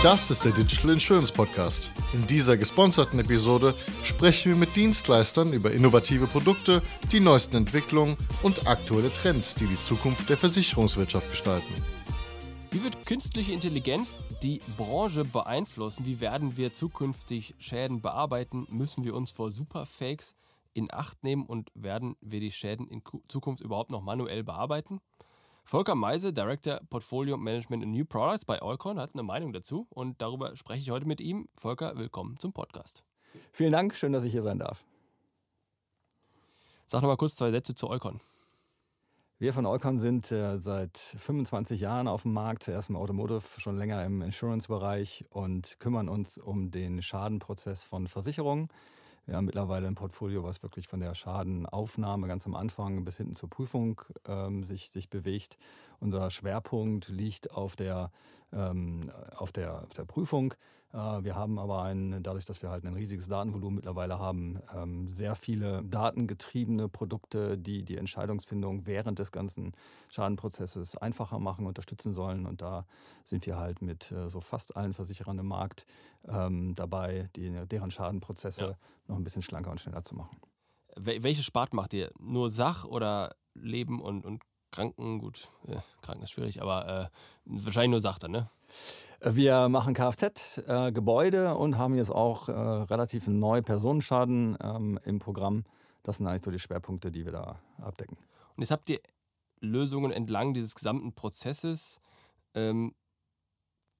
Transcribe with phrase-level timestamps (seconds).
[0.00, 1.90] Das ist der Digital Insurance Podcast.
[2.12, 3.74] In dieser gesponserten Episode
[4.04, 9.80] sprechen wir mit Dienstleistern über innovative Produkte, die neuesten Entwicklungen und aktuelle Trends, die die
[9.80, 11.74] Zukunft der Versicherungswirtschaft gestalten.
[12.70, 16.06] Wie wird künstliche Intelligenz die Branche beeinflussen?
[16.06, 18.68] Wie werden wir zukünftig Schäden bearbeiten?
[18.70, 20.36] Müssen wir uns vor Superfakes
[20.74, 25.00] in Acht nehmen und werden wir die Schäden in Zukunft überhaupt noch manuell bearbeiten?
[25.68, 30.22] Volker Meise, Director Portfolio Management and New Products bei Eukon, hat eine Meinung dazu und
[30.22, 31.50] darüber spreche ich heute mit ihm.
[31.52, 33.04] Volker, willkommen zum Podcast.
[33.52, 34.86] Vielen Dank, schön, dass ich hier sein darf.
[36.86, 38.22] Sag noch mal kurz zwei Sätze zu Eukon.
[39.38, 43.76] Wir von Eukon sind äh, seit 25 Jahren auf dem Markt, zuerst im Automotive, schon
[43.76, 48.68] länger im Insurance-Bereich und kümmern uns um den Schadenprozess von Versicherungen.
[49.28, 53.34] Wir haben mittlerweile ein Portfolio, was wirklich von der Schadenaufnahme ganz am Anfang bis hinten
[53.34, 55.58] zur Prüfung ähm, sich, sich bewegt.
[56.00, 58.10] Unser Schwerpunkt liegt auf der,
[58.54, 60.54] ähm, auf der, auf der Prüfung.
[60.92, 65.12] Äh, wir haben aber ein, dadurch, dass wir halt ein riesiges Datenvolumen mittlerweile haben, ähm,
[65.14, 69.72] sehr viele datengetriebene Produkte, die die Entscheidungsfindung während des ganzen
[70.08, 72.46] Schadenprozesses einfacher machen, unterstützen sollen.
[72.46, 72.86] Und da
[73.24, 75.86] sind wir halt mit äh, so fast allen Versicherern im Markt
[76.26, 78.78] ähm, dabei, die, deren Schadenprozesse ja.
[79.06, 80.40] noch ein bisschen schlanker und schneller zu machen.
[80.96, 82.10] Welche Spart macht ihr?
[82.18, 85.20] Nur Sach oder Leben und, und Kranken?
[85.20, 87.08] Gut, ja, Kranken ist schwierig, aber äh,
[87.44, 88.50] wahrscheinlich nur Sach dann, ne?
[89.20, 95.64] Wir machen Kfz-Gebäude äh, und haben jetzt auch äh, relativ neu Personenschaden ähm, im Programm.
[96.04, 98.16] Das sind eigentlich so die Schwerpunkte, die wir da abdecken.
[98.16, 99.00] Und jetzt habt ihr
[99.60, 102.00] Lösungen entlang dieses gesamten Prozesses.
[102.54, 102.94] Ähm,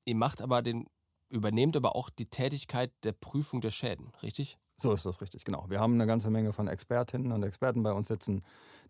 [0.05, 0.87] ihr macht aber den,
[1.31, 4.57] übernehmt aber auch die Tätigkeit der Prüfung der Schäden, richtig?
[4.81, 5.65] So ist das richtig, genau.
[5.69, 8.45] Wir haben eine ganze Menge von Expertinnen und Experten bei uns sitzen,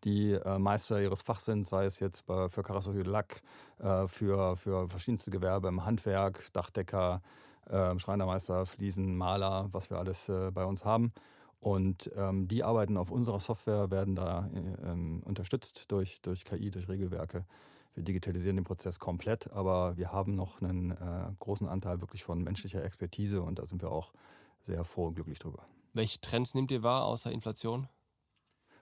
[0.05, 3.41] die äh, Meister ihres Fachs sind, sei es jetzt bei, für Karosserie Lack,
[3.79, 7.23] äh, für, für verschiedenste Gewerbe im Handwerk, Dachdecker,
[7.71, 11.11] äh, Schreinermeister, Fliesen, Maler, was wir alles äh, bei uns haben.
[11.59, 16.71] Und ähm, die arbeiten auf unserer Software, werden da äh, ähm, unterstützt durch, durch KI,
[16.71, 17.47] durch Regelwerke.
[17.95, 22.45] Wir digitalisieren den Prozess komplett, aber wir haben noch einen äh, großen Anteil wirklich von
[22.45, 24.13] menschlicher Expertise und da sind wir auch
[24.61, 25.65] sehr froh und glücklich drüber.
[25.93, 27.89] Welche Trends nehmt ihr wahr außer Inflation?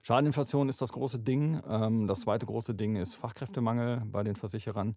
[0.03, 1.61] Schadeninflation ist das große Ding.
[1.69, 4.97] Ähm, das zweite große Ding ist Fachkräftemangel bei den Versicherern.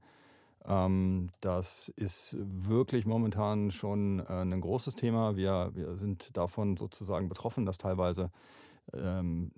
[0.66, 5.36] Ähm, das ist wirklich momentan schon äh, ein großes Thema.
[5.36, 8.30] Wir, wir sind davon sozusagen betroffen, dass teilweise
[8.94, 9.52] ähm,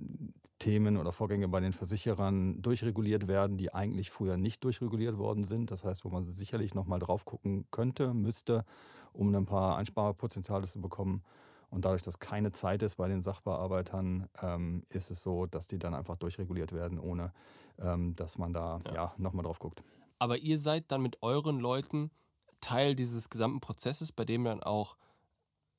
[0.59, 5.71] Themen oder Vorgänge bei den Versicherern durchreguliert werden, die eigentlich früher nicht durchreguliert worden sind.
[5.71, 8.63] Das heißt, wo man sicherlich nochmal drauf gucken könnte, müsste,
[9.11, 11.23] um ein paar Einsparpotenziale zu bekommen.
[11.71, 15.79] Und dadurch, dass keine Zeit ist bei den Sachbearbeitern, ähm, ist es so, dass die
[15.79, 17.33] dann einfach durchreguliert werden, ohne
[17.79, 18.93] ähm, dass man da ja.
[18.93, 19.81] ja nochmal drauf guckt.
[20.19, 22.11] Aber ihr seid dann mit euren Leuten
[22.59, 24.97] Teil dieses gesamten Prozesses, bei dem dann auch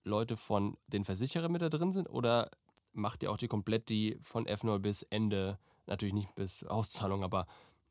[0.02, 2.08] Leute von den Versicherern mit da drin sind?
[2.08, 2.50] Oder
[2.92, 7.46] macht ihr auch die komplett die von F0 bis Ende, natürlich nicht bis Auszahlung, aber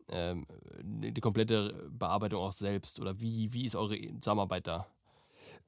[0.09, 0.45] ähm,
[0.81, 2.99] die komplette Bearbeitung auch selbst?
[2.99, 4.87] Oder wie, wie ist eure Zusammenarbeit da?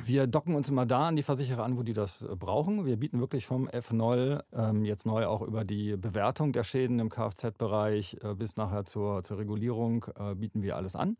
[0.01, 2.85] Wir docken uns immer da an die Versicherer an, wo die das äh, brauchen.
[2.85, 7.09] Wir bieten wirklich vom F0 ähm, jetzt neu auch über die Bewertung der Schäden im
[7.09, 11.17] Kfz-Bereich äh, bis nachher zur, zur Regulierung äh, bieten wir alles an.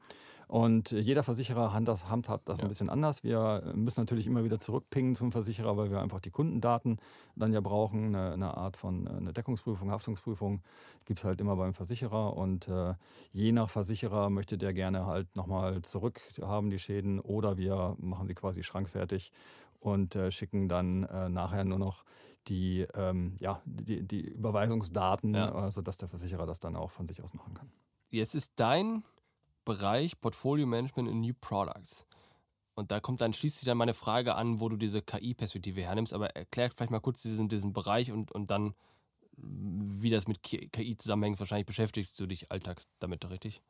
[0.53, 2.65] Und jeder Versicherer handhabt das ja.
[2.65, 3.23] ein bisschen anders.
[3.23, 6.99] Wir müssen natürlich immer wieder zurückpingen zum Versicherer, weil wir einfach die Kundendaten
[7.35, 8.15] dann ja brauchen.
[8.15, 10.61] Eine, eine Art von eine Deckungsprüfung, Haftungsprüfung
[11.05, 12.37] gibt es halt immer beim Versicherer.
[12.37, 12.93] Und äh,
[13.31, 18.27] je nach Versicherer möchte der gerne halt nochmal zurück haben, die Schäden, oder wir machen
[18.27, 19.31] sie quasi schrankfertig
[19.79, 22.03] und äh, schicken dann äh, nachher nur noch
[22.47, 25.71] die, ähm, ja, die, die Überweisungsdaten, ja.
[25.71, 27.71] sodass der Versicherer das dann auch von sich aus machen kann.
[28.11, 29.03] Jetzt ist dein
[29.65, 32.05] Bereich Portfolio Management in New Products.
[32.75, 36.13] Und da kommt dann schließlich dann meine Frage an, wo du diese KI-Perspektive hernimmst.
[36.13, 38.73] Aber erklär vielleicht mal kurz diesen, diesen Bereich und, und dann,
[39.37, 41.39] wie das mit KI zusammenhängt.
[41.39, 43.61] Wahrscheinlich beschäftigst du dich alltags damit, richtig?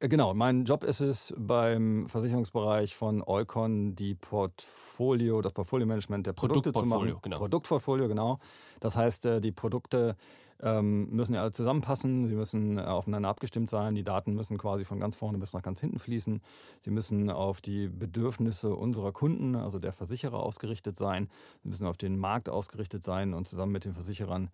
[0.00, 6.32] Äh, genau, mein Job ist es beim Versicherungsbereich von Eukon die Portfolio, das Portfolio-Management der
[6.32, 7.16] Produkte zu machen.
[7.22, 7.38] Genau.
[7.38, 8.38] Produktportfolio, genau.
[8.80, 10.16] Das heißt, äh, die Produkte
[10.64, 14.84] ähm, müssen ja alle zusammenpassen, sie müssen äh, aufeinander abgestimmt sein, die Daten müssen quasi
[14.84, 16.40] von ganz vorne bis nach ganz hinten fließen,
[16.80, 21.28] sie müssen auf die Bedürfnisse unserer Kunden, also der Versicherer, ausgerichtet sein,
[21.62, 24.48] sie müssen auf den Markt ausgerichtet sein und zusammen mit den Versicherern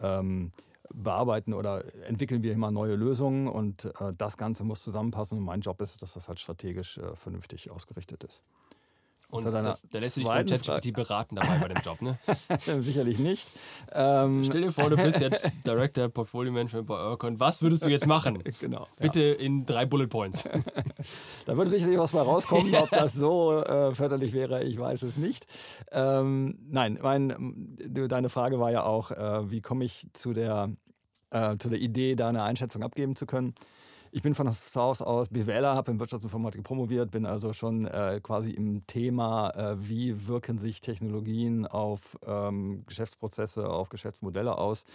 [0.00, 0.52] ähm,
[0.94, 5.38] bearbeiten oder entwickeln wir immer neue Lösungen und äh, das Ganze muss zusammenpassen.
[5.38, 8.40] Und mein Job ist, dass das halt strategisch äh, vernünftig ausgerichtet ist.
[9.28, 12.16] Und das, da lässt du dich von ChatGPT beraten dabei bei dem Job, ne?
[12.82, 13.48] Sicherlich nicht.
[13.92, 17.40] Ähm Stell dir vor, du bist jetzt Director Portfolio Management bei Urcon.
[17.40, 18.42] Was würdest du jetzt machen?
[18.60, 18.86] genau.
[19.00, 19.34] Bitte ja.
[19.34, 20.48] in drei Bullet Points.
[21.44, 22.72] da würde sicherlich was mal rauskommen.
[22.76, 25.46] Ob das so äh, förderlich wäre, ich weiß es nicht.
[25.90, 27.76] Ähm, nein, mein,
[28.08, 30.70] deine Frage war ja auch, äh, wie komme ich zu der,
[31.30, 33.54] äh, zu der Idee, da eine Einschätzung abgeben zu können.
[34.16, 38.50] Ich bin von Haus aus BWLer, habe in Wirtschaftsinformatik promoviert, bin also schon äh, quasi
[38.50, 44.86] im Thema, äh, wie wirken sich Technologien auf ähm, Geschäftsprozesse, auf Geschäftsmodelle aus.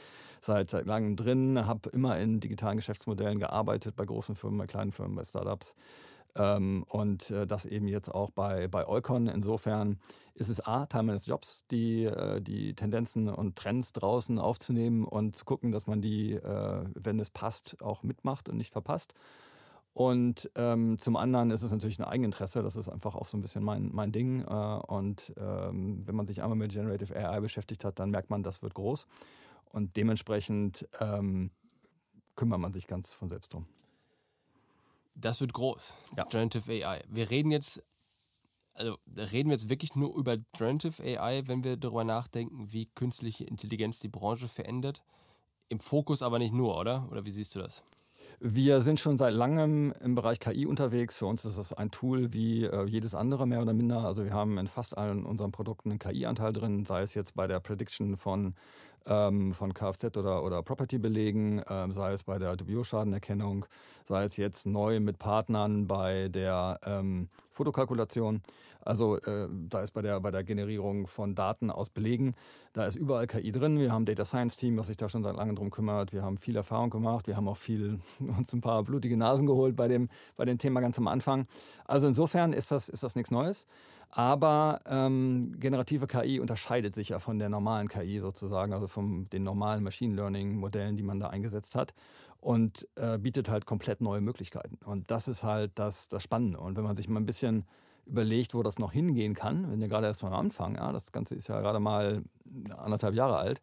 [0.41, 4.91] Seit, seit langem drin, habe immer in digitalen Geschäftsmodellen gearbeitet, bei großen Firmen, bei kleinen
[4.91, 5.75] Firmen, bei Startups.
[6.35, 9.27] Ähm, und äh, das eben jetzt auch bei, bei Eukon.
[9.27, 9.99] Insofern
[10.33, 15.35] ist es A, Teil meines Jobs, die, äh, die Tendenzen und Trends draußen aufzunehmen und
[15.35, 19.13] zu gucken, dass man die, äh, wenn es passt, auch mitmacht und nicht verpasst.
[19.93, 23.41] Und ähm, zum anderen ist es natürlich ein Eigeninteresse, das ist einfach auch so ein
[23.41, 24.41] bisschen mein, mein Ding.
[24.41, 28.41] Äh, und ähm, wenn man sich einmal mit Generative AI beschäftigt hat, dann merkt man,
[28.41, 29.05] das wird groß.
[29.65, 31.51] Und dementsprechend ähm,
[32.35, 33.65] kümmert man sich ganz von selbst drum.
[35.21, 35.95] Das wird groß.
[36.17, 36.25] Ja.
[36.25, 37.03] Generative AI.
[37.07, 37.83] Wir reden jetzt,
[38.73, 43.43] also reden wir jetzt wirklich nur über Generative AI, wenn wir darüber nachdenken, wie künstliche
[43.43, 45.03] Intelligenz die Branche verändert.
[45.69, 47.07] Im Fokus aber nicht nur, oder?
[47.11, 47.83] Oder wie siehst du das?
[48.43, 51.17] Wir sind schon seit langem im Bereich KI unterwegs.
[51.17, 53.99] Für uns ist das ein Tool wie äh, jedes andere mehr oder minder.
[53.99, 57.45] Also wir haben in fast allen unseren Produkten einen KI-Anteil drin, sei es jetzt bei
[57.45, 58.55] der Prediction von
[59.05, 63.65] ähm, von Kfz oder, oder Property-Belegen, ähm, sei es bei der Dubioschadenerkennung,
[64.07, 68.41] sei es jetzt neu mit Partnern bei der ähm, Fotokalkulation.
[68.83, 72.33] Also äh, da ist bei der, bei der Generierung von Daten aus Belegen,
[72.73, 73.77] da ist überall KI drin.
[73.77, 76.13] Wir haben ein Data Science Team, was sich da schon seit langem drum kümmert.
[76.13, 77.27] Wir haben viel Erfahrung gemacht.
[77.27, 80.79] Wir haben auch viel uns ein paar blutige Nasen geholt bei dem, bei dem Thema
[80.79, 81.47] ganz am Anfang.
[81.85, 83.67] Also insofern ist das, ist das nichts Neues.
[84.13, 89.43] Aber ähm, generative KI unterscheidet sich ja von der normalen KI sozusagen, also von den
[89.43, 91.93] normalen Machine Learning-Modellen, die man da eingesetzt hat
[92.41, 94.77] und äh, bietet halt komplett neue Möglichkeiten.
[94.83, 96.59] Und das ist halt das, das Spannende.
[96.59, 97.65] Und wenn man sich mal ein bisschen
[98.05, 101.35] überlegt, wo das noch hingehen kann, wenn wir gerade erst am Anfang, ja, das Ganze
[101.35, 102.23] ist ja gerade mal
[102.77, 103.61] anderthalb Jahre alt,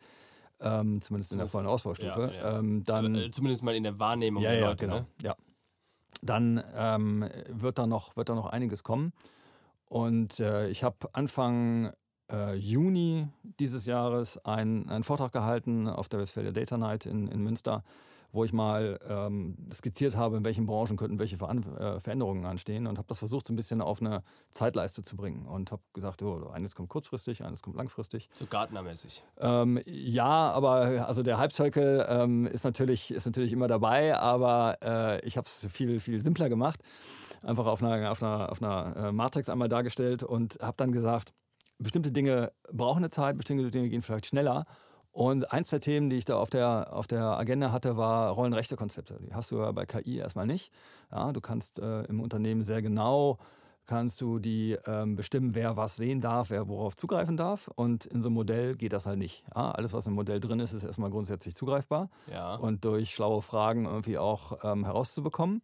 [0.61, 2.59] ähm, zumindest in der vollen Ausbaustufe, ja, ja.
[2.59, 5.07] Ähm, dann äh, zumindest mal in der Wahrnehmung ja, der Leute, genau, ne?
[5.23, 5.37] ja.
[6.23, 9.13] Dann ähm, wird da noch wird da noch einiges kommen.
[9.89, 11.93] Und äh, ich habe Anfang
[12.31, 17.43] äh, Juni dieses Jahres einen, einen Vortrag gehalten auf der Westfalia Data Night in, in
[17.43, 17.85] Münster,
[18.33, 22.87] wo ich mal ähm, skizziert habe, in welchen Branchen könnten welche Veran äh, Veränderungen anstehen
[22.87, 26.23] und habe das versucht, so ein bisschen auf eine Zeitleiste zu bringen und habe gesagt,
[26.23, 28.29] oh, eines kommt kurzfristig, eines kommt langfristig.
[28.35, 29.23] So gartnermäßig.
[29.39, 35.27] Ähm, ja, aber also der Hype-Cycle ähm, ist, natürlich, ist natürlich immer dabei, aber äh,
[35.27, 36.83] ich habe es viel, viel simpler gemacht
[37.43, 41.33] einfach auf einer, auf einer, auf einer äh, Matrix einmal dargestellt und habe dann gesagt,
[41.79, 44.65] bestimmte Dinge brauchen eine Zeit, bestimmte Dinge gehen vielleicht schneller.
[45.19, 49.19] Und eins der Themen, die ich da auf der, auf der Agenda hatte, war Rollenrechte-Konzepte.
[49.21, 50.71] Die hast du ja bei KI erstmal nicht.
[51.11, 53.39] Ja, du kannst äh, im Unternehmen sehr genau
[53.85, 57.69] kannst du die ähm, bestimmen, wer was sehen darf, wer worauf zugreifen darf.
[57.75, 59.43] Und in so einem Modell geht das halt nicht.
[59.57, 62.55] Ja, alles, was im Modell drin ist, ist erstmal grundsätzlich zugreifbar ja.
[62.55, 65.63] und durch schlaue Fragen irgendwie auch ähm, herauszubekommen.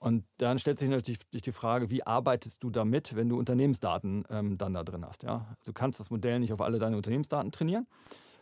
[0.00, 4.58] Und dann stellt sich natürlich die Frage, wie arbeitest du damit, wenn du Unternehmensdaten ähm,
[4.58, 5.22] dann da drin hast.
[5.22, 5.54] Ja?
[5.64, 7.86] Du kannst das Modell nicht auf alle deine Unternehmensdaten trainieren,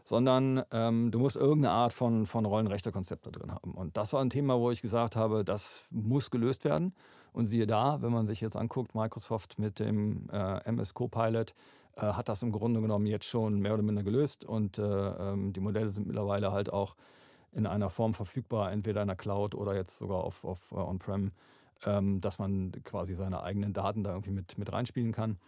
[0.04, 3.72] sondern ähm, du musst irgendeine Art von, von Rollenrechtekonzept da drin haben.
[3.72, 6.94] Und das war ein Thema, wo ich gesagt habe, das muss gelöst werden.
[7.32, 11.54] Und siehe da, wenn man sich jetzt anguckt, Microsoft mit dem äh, MS Copilot
[11.96, 14.44] äh, hat das im Grunde genommen jetzt schon mehr oder minder gelöst.
[14.44, 16.94] Und äh, ähm, die Modelle sind mittlerweile halt auch
[17.52, 21.30] in einer Form verfügbar, entweder in der Cloud oder jetzt sogar auf, auf uh, On-Prem,
[21.86, 25.38] ähm, dass man quasi seine eigenen Daten da irgendwie mit, mit reinspielen kann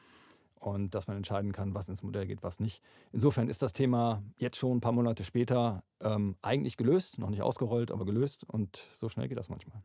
[0.61, 2.83] und dass man entscheiden kann, was ins Modell geht, was nicht.
[3.13, 7.43] Insofern ist das Thema jetzt schon ein paar Monate später ähm, eigentlich gelöst, noch nicht
[7.43, 9.83] ausgerollt, aber gelöst und so schnell geht das manchmal.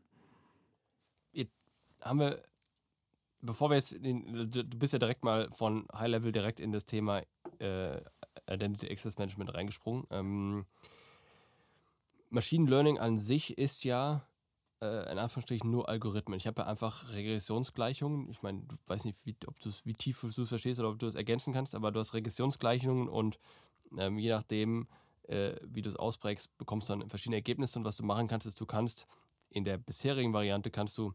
[1.32, 1.52] Jetzt
[2.00, 2.42] haben wir,
[3.40, 6.84] bevor wir jetzt, in, du bist ja direkt mal von High Level direkt in das
[6.84, 7.22] Thema
[7.58, 8.00] äh,
[8.50, 10.06] Identity Access Management reingesprungen.
[10.10, 10.66] Ähm,
[12.30, 14.26] Machine Learning an sich ist ja
[14.82, 16.36] in Anführungsstrichen nur Algorithmen.
[16.36, 18.28] Ich habe ja einfach Regressionsgleichungen.
[18.30, 21.06] Ich meine, du weißt nicht, wie, ob wie tief du es verstehst oder ob du
[21.06, 23.38] es ergänzen kannst, aber du hast Regressionsgleichungen und
[23.96, 24.88] ähm, je nachdem,
[25.28, 27.78] äh, wie du es ausprägst, bekommst du dann verschiedene Ergebnisse.
[27.78, 29.06] Und was du machen kannst, ist, du kannst
[29.50, 31.14] in der bisherigen Variante kannst du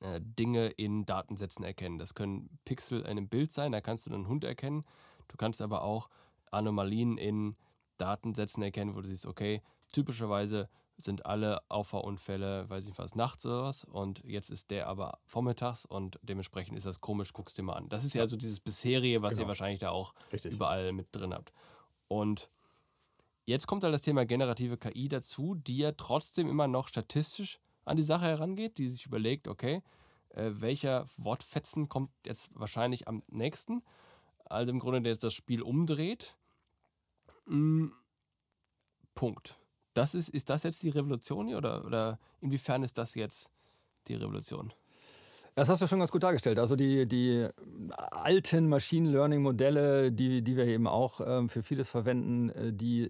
[0.00, 1.98] äh, Dinge in Datensätzen erkennen.
[1.98, 4.84] Das können Pixel in einem Bild sein, da kannst du einen Hund erkennen.
[5.28, 6.08] Du kannst aber auch
[6.50, 7.56] Anomalien in
[7.98, 9.62] Datensätzen erkennen, wo du siehst, okay,
[9.92, 15.18] typischerweise sind alle Auffahrunfälle, weiß ich was, nachts oder was und jetzt ist der aber
[15.26, 17.88] vormittags und dementsprechend ist das komisch, guckst dir mal an.
[17.88, 19.44] Das ist ja so dieses bisherige, was genau.
[19.44, 20.52] ihr wahrscheinlich da auch Richtig.
[20.52, 21.52] überall mit drin habt.
[22.08, 22.48] Und
[23.44, 27.96] jetzt kommt halt das Thema generative KI dazu, die ja trotzdem immer noch statistisch an
[27.96, 29.82] die Sache herangeht, die sich überlegt, okay,
[30.30, 33.82] äh, welcher Wortfetzen kommt jetzt wahrscheinlich am nächsten.
[34.44, 36.36] Also im Grunde, der jetzt das Spiel umdreht.
[37.46, 37.88] Mm,
[39.14, 39.58] Punkt.
[39.96, 43.50] Das ist, ist das jetzt die Revolution hier oder, oder inwiefern ist das jetzt
[44.08, 44.72] die Revolution?
[45.54, 46.58] Das hast du schon ganz gut dargestellt.
[46.58, 47.48] Also die, die
[47.96, 53.08] alten Machine Learning Modelle, die, die wir eben auch ähm, für vieles verwenden, äh, die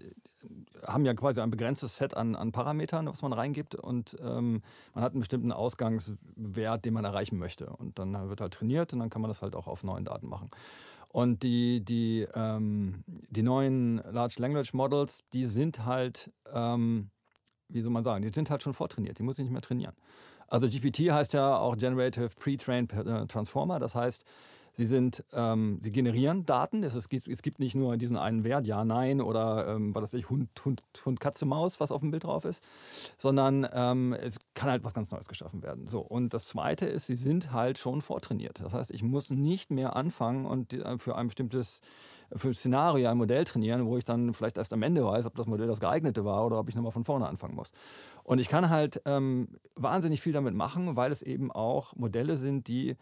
[0.85, 4.61] haben ja quasi ein begrenztes Set an, an Parametern, was man reingibt und ähm,
[4.93, 7.69] man hat einen bestimmten Ausgangswert, den man erreichen möchte.
[7.69, 10.29] Und dann wird halt trainiert und dann kann man das halt auch auf neuen Daten
[10.29, 10.49] machen.
[11.17, 17.09] Und die, die, ähm, die neuen Large Language Models, die sind halt, ähm,
[17.69, 19.95] wie soll man sagen, die sind halt schon vortrainiert, die muss ich nicht mehr trainieren.
[20.47, 24.25] Also GPT heißt ja auch Generative Pre-Trained äh, Transformer, das heißt,
[24.77, 26.83] Sie sind, ähm, sie generieren Daten.
[26.83, 30.13] Es, gibt, es gibt nicht nur diesen einen Wert, ja, nein oder ähm, was weiß
[30.13, 32.63] ich, Hund, Hund, Hund, Katze, Maus, was auf dem Bild drauf ist,
[33.17, 35.87] sondern ähm, es kann halt was ganz Neues geschaffen werden.
[35.87, 38.59] So und das Zweite ist, sie sind halt schon vortrainiert.
[38.61, 41.81] Das heißt, ich muss nicht mehr anfangen und äh, für ein bestimmtes
[42.35, 45.35] für ein Szenario ein Modell trainieren, wo ich dann vielleicht erst am Ende weiß, ob
[45.35, 47.71] das Modell das geeignete war oder ob ich nochmal von vorne anfangen muss.
[48.23, 52.67] Und ich kann halt ähm, wahnsinnig viel damit machen, weil es eben auch Modelle sind,
[52.67, 52.95] die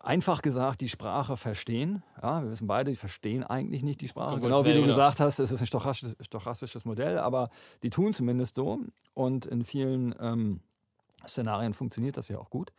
[0.00, 2.02] einfach gesagt die Sprache verstehen.
[2.22, 4.40] Ja, wir wissen beide, die verstehen eigentlich nicht die Sprache.
[4.40, 7.50] Genau wie du gesagt hast, es ist ein stochastisches, Modell, aber
[7.82, 8.80] die tun zumindest so.
[9.14, 10.60] Und in vielen ähm,
[11.26, 12.72] Szenarien funktioniert das ja auch gut.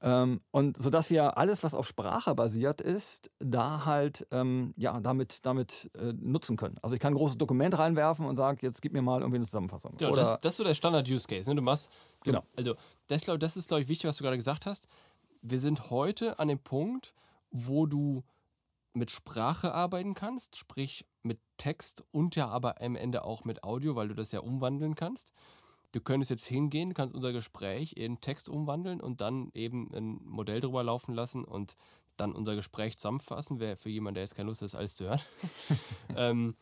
[0.00, 5.44] Ähm, und sodass wir alles, was auf Sprache basiert ist, da halt ähm, ja, damit,
[5.44, 6.76] damit äh, nutzen können.
[6.82, 9.46] Also ich kann ein großes Dokument reinwerfen und sagen, jetzt gib mir mal irgendwie eine
[9.46, 9.96] Zusammenfassung.
[9.98, 11.50] Genau, Oder das, das ist so der Standard-Use-Case.
[11.50, 11.56] Ne?
[11.56, 11.90] Du machst,
[12.22, 12.44] du, genau.
[12.56, 12.76] also
[13.08, 14.86] das, das ist, glaube ich, wichtig, was du gerade gesagt hast
[15.42, 17.14] wir sind heute an dem Punkt,
[17.50, 18.24] wo du
[18.92, 23.96] mit Sprache arbeiten kannst, sprich mit Text und ja aber am Ende auch mit Audio,
[23.96, 25.32] weil du das ja umwandeln kannst.
[25.92, 30.60] Du könntest jetzt hingehen, kannst unser Gespräch in Text umwandeln und dann eben ein Modell
[30.60, 31.76] drüber laufen lassen und
[32.16, 33.60] dann unser Gespräch zusammenfassen.
[33.60, 35.20] Wäre für jemanden, der jetzt keine Lust hat, das alles zu hören.
[36.16, 36.56] ähm,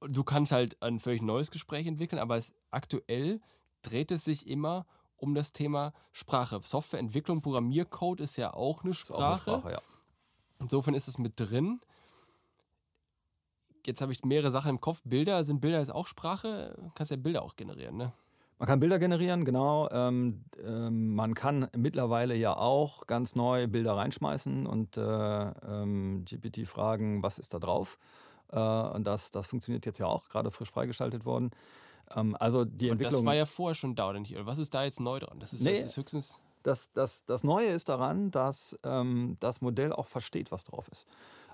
[0.00, 3.40] du kannst halt ein völlig neues Gespräch entwickeln, aber es, aktuell
[3.82, 6.60] dreht es sich immer um um das Thema Sprache.
[6.62, 9.22] Softwareentwicklung, Programmiercode ist ja auch eine Sprache.
[9.22, 9.80] Auch eine Sprache ja.
[10.58, 11.80] Insofern ist es mit drin.
[13.86, 15.00] Jetzt habe ich mehrere Sachen im Kopf.
[15.04, 16.74] Bilder, sind Bilder jetzt auch Sprache?
[16.76, 18.12] Du kannst ja Bilder auch generieren, ne?
[18.58, 19.88] Man kann Bilder generieren, genau.
[19.90, 26.68] Ähm, ähm, man kann mittlerweile ja auch ganz neu Bilder reinschmeißen und äh, ähm, GPT
[26.68, 27.98] fragen, was ist da drauf.
[28.52, 31.52] Äh, und das, das funktioniert jetzt ja auch, gerade frisch freigeschaltet worden.
[32.14, 33.20] Ähm, also die Und Entwicklung.
[33.20, 34.34] Das war ja vorher schon da, oder nicht?
[34.44, 35.38] was ist da jetzt neu dran?
[35.40, 36.40] Das ist, nee, das ist höchstens.
[36.62, 41.06] Das, das, das Neue ist daran, dass ähm, das Modell auch versteht, was drauf ist.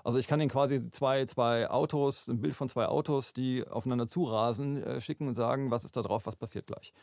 [0.03, 4.07] Also ich kann Ihnen quasi zwei, zwei Autos, ein Bild von zwei Autos, die aufeinander
[4.07, 6.93] zurasen, äh, schicken und sagen, was ist da drauf, was passiert gleich.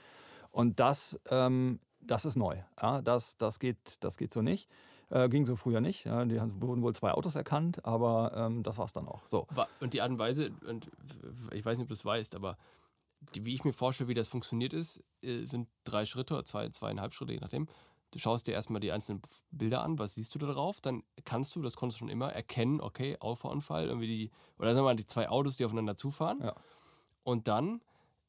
[0.51, 2.57] Und das, ähm, das ist neu.
[2.81, 4.69] Ja, das, das, geht, das geht so nicht.
[5.11, 6.05] Äh, ging so früher nicht.
[6.05, 9.23] Ja, die wurden wohl zwei Autos erkannt, aber ähm, das war es dann auch.
[9.27, 9.47] So.
[9.81, 10.91] Und die Art und Weise, und
[11.53, 12.57] ich weiß nicht, ob du es weißt, aber
[13.33, 17.15] wie ich mir vorstelle, wie das funktioniert ist, äh, sind drei Schritte oder zwei, zweieinhalb
[17.15, 17.69] Schritte, je nachdem.
[18.11, 21.57] Du schaust dir erstmal die einzelnen Bilder an, was siehst du da drauf, dann kannst
[21.57, 24.97] du, das konntest du schon immer, erkennen, okay, Auffahrunfall, irgendwie die, oder sagen wir mal,
[24.97, 26.41] die zwei Autos, die aufeinander zufahren.
[26.41, 26.55] Ja.
[27.25, 27.81] Und dann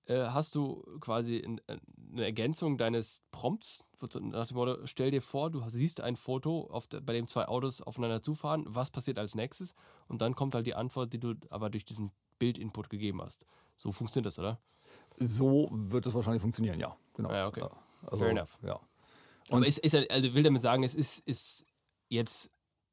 [0.07, 1.77] äh, hast du quasi in, äh,
[2.11, 3.83] eine Ergänzung deines Prompts
[4.21, 7.81] nach dem Motto, stell dir vor, du siehst ein Foto, der, bei dem zwei Autos
[7.81, 9.73] aufeinander zufahren, was passiert als nächstes?
[10.07, 13.45] Und dann kommt halt die Antwort, die du aber durch diesen Bildinput gegeben hast.
[13.75, 14.59] So funktioniert das, oder?
[15.17, 16.95] So wird es wahrscheinlich funktionieren, ja.
[17.13, 17.31] Genau.
[17.31, 17.65] Ja, okay.
[18.03, 18.57] Also, Fair enough.
[18.63, 18.79] Ja.
[19.49, 21.65] Und Aber ist, ist, also will damit sagen, es ist, ist
[22.09, 22.51] jetzt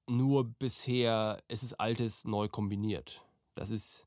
[0.08, 3.24] nur bisher, es ist Altes neu kombiniert.
[3.54, 4.06] Das ist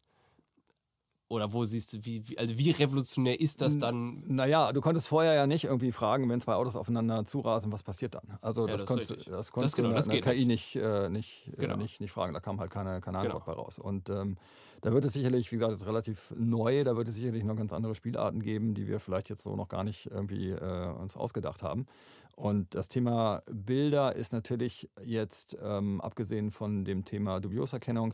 [1.27, 4.23] oder wo siehst du, wie, also wie revolutionär ist das dann?
[4.27, 8.13] Naja, du konntest vorher ja nicht irgendwie fragen, wenn zwei Autos aufeinander zurasen, was passiert
[8.13, 8.37] dann?
[8.41, 11.09] Also ja, das, das, konntest, das konntest das, genau, du in der KI nicht, äh,
[11.09, 11.73] nicht, äh, genau.
[11.73, 13.55] äh, nicht, nicht fragen, da kam halt keine, keine Antwort genau.
[13.55, 13.79] bei raus.
[13.79, 14.37] Und ähm,
[14.81, 17.73] da wird es sicherlich, wie gesagt, ist relativ neu, da wird es sicherlich noch ganz
[17.73, 21.63] andere Spielarten geben, die wir vielleicht jetzt so noch gar nicht irgendwie äh, uns ausgedacht
[21.63, 21.87] haben.
[22.35, 28.13] Und das Thema Bilder ist natürlich jetzt, ähm, abgesehen von dem Thema Dubioserkennung,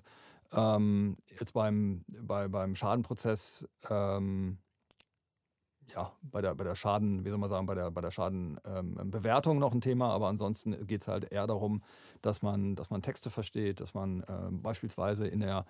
[0.53, 4.57] ähm, jetzt beim, bei, beim Schadenprozess, ähm,
[5.93, 9.55] ja, bei der, bei der Schaden, wie soll man sagen, bei der, bei der Schadenbewertung
[9.55, 11.83] ähm, noch ein Thema, aber ansonsten geht es halt eher darum,
[12.21, 15.65] dass man, dass man Texte versteht, dass man äh, beispielsweise in der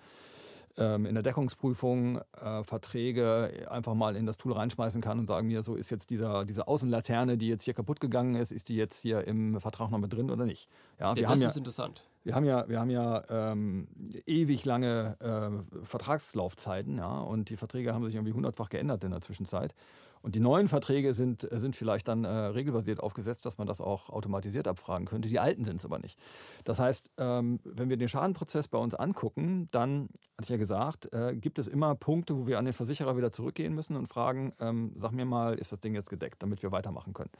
[0.76, 5.48] ähm, in der Deckungsprüfung äh, Verträge einfach mal in das Tool reinschmeißen kann und sagen
[5.48, 8.76] mir, so ist jetzt dieser, diese Außenlaterne, die jetzt hier kaputt gegangen ist, ist die
[8.76, 10.68] jetzt hier im Vertrag noch mit drin oder nicht?
[10.98, 12.04] Ja, wir das haben ist ja, interessant.
[12.24, 13.88] Wir haben ja, wir haben ja ähm,
[14.26, 19.20] ewig lange äh, Vertragslaufzeiten, ja, und die Verträge haben sich irgendwie hundertfach geändert in der
[19.20, 19.74] Zwischenzeit.
[20.22, 24.08] Und die neuen Verträge sind, sind vielleicht dann äh, regelbasiert aufgesetzt, dass man das auch
[24.08, 25.28] automatisiert abfragen könnte.
[25.28, 26.18] Die alten sind es aber nicht.
[26.64, 31.12] Das heißt, ähm, wenn wir den Schadenprozess bei uns angucken, dann, hatte ich ja gesagt,
[31.12, 34.52] äh, gibt es immer Punkte, wo wir an den Versicherer wieder zurückgehen müssen und fragen,
[34.60, 37.30] ähm, sag mir mal, ist das Ding jetzt gedeckt, damit wir weitermachen können.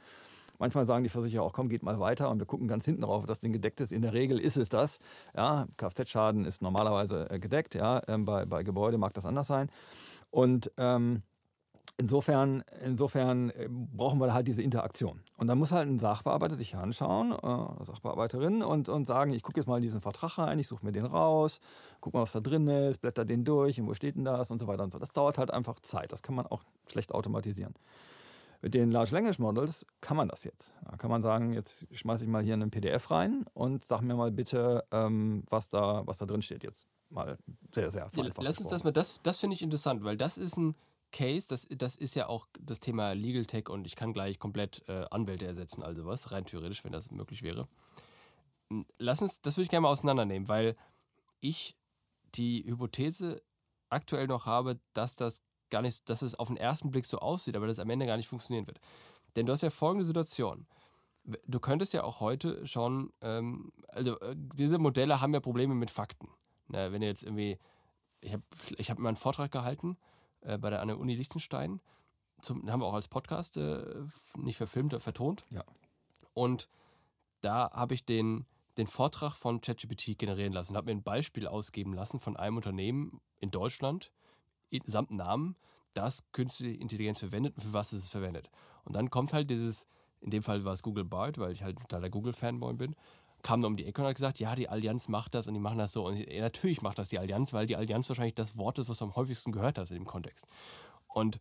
[0.59, 3.23] Manchmal sagen die Versicherer auch, komm, geht mal weiter und wir gucken ganz hinten drauf,
[3.23, 3.91] ob das Ding gedeckt ist.
[3.91, 4.99] In der Regel ist es das.
[5.35, 7.75] Ja, Kfz-Schaden ist normalerweise äh, gedeckt.
[7.75, 9.69] Ja, ähm, bei, bei Gebäude mag das anders sein.
[10.29, 11.23] Und ähm,
[11.97, 15.21] Insofern, insofern äh, brauchen wir halt diese Interaktion.
[15.37, 19.59] Und dann muss halt ein Sachbearbeiter sich anschauen, äh, Sachbearbeiterin, und, und sagen, ich gucke
[19.59, 21.59] jetzt mal in diesen Vertrag rein, ich suche mir den raus,
[22.01, 24.57] gucke mal, was da drin ist, blätter den durch und wo steht denn das und
[24.57, 24.97] so weiter und so.
[24.97, 26.11] Das dauert halt einfach Zeit.
[26.11, 27.75] Das kann man auch schlecht automatisieren.
[28.63, 30.73] Mit den Large Language Models kann man das jetzt.
[30.89, 34.15] Da kann man sagen, jetzt schmeiße ich mal hier einen PDF rein und sag mir
[34.15, 36.63] mal bitte, ähm, was, da, was da drin steht.
[36.63, 37.37] Jetzt mal
[37.71, 38.43] sehr, sehr vereinfacht.
[38.43, 40.75] Lass uns das mal, das, das finde ich interessant, weil das ist ein
[41.13, 44.83] Case, das, das ist ja auch das Thema Legal Tech und ich kann gleich komplett
[44.89, 47.69] äh, Anwälte ersetzen, also was, rein theoretisch, wenn das möglich wäre.
[48.97, 50.75] Lass uns, das würde ich gerne mal auseinandernehmen, weil
[51.39, 51.77] ich
[52.35, 53.41] die Hypothese
[53.89, 57.55] aktuell noch habe, dass das gar nicht, dass es auf den ersten Blick so aussieht,
[57.55, 58.79] aber das am Ende gar nicht funktionieren wird.
[59.35, 60.67] Denn du hast ja folgende Situation.
[61.47, 65.91] Du könntest ja auch heute schon, ähm, also äh, diese Modelle haben ja Probleme mit
[65.91, 66.27] Fakten.
[66.67, 67.59] Na, wenn du jetzt irgendwie,
[68.21, 68.43] ich habe
[68.77, 69.97] ich hab mal einen Vortrag gehalten
[70.43, 71.81] äh, bei der an der Uni Liechtenstein,
[72.41, 73.83] zum, haben wir auch als Podcast äh,
[74.37, 75.45] nicht verfilmt, vertont.
[75.49, 75.63] Ja.
[76.33, 76.69] Und
[77.41, 78.45] da habe ich den,
[78.77, 82.57] den Vortrag von ChatGPT generieren lassen und habe mir ein Beispiel ausgeben lassen von einem
[82.57, 84.11] Unternehmen in Deutschland,
[84.85, 85.55] samt Namen,
[85.93, 88.49] das künstliche Intelligenz verwendet und für was es verwendet.
[88.83, 89.85] Und dann kommt halt dieses,
[90.21, 92.95] in dem Fall war es Google Bard, weil ich halt totaler Google-Fanboy bin,
[93.43, 95.59] kam da um die Ecke und hat gesagt, ja, die Allianz macht das und die
[95.59, 96.07] machen das so.
[96.07, 98.97] Und ich, natürlich macht das die Allianz, weil die Allianz wahrscheinlich das Wort ist, was
[98.99, 100.47] du am häufigsten gehört hast in dem Kontext.
[101.07, 101.39] Und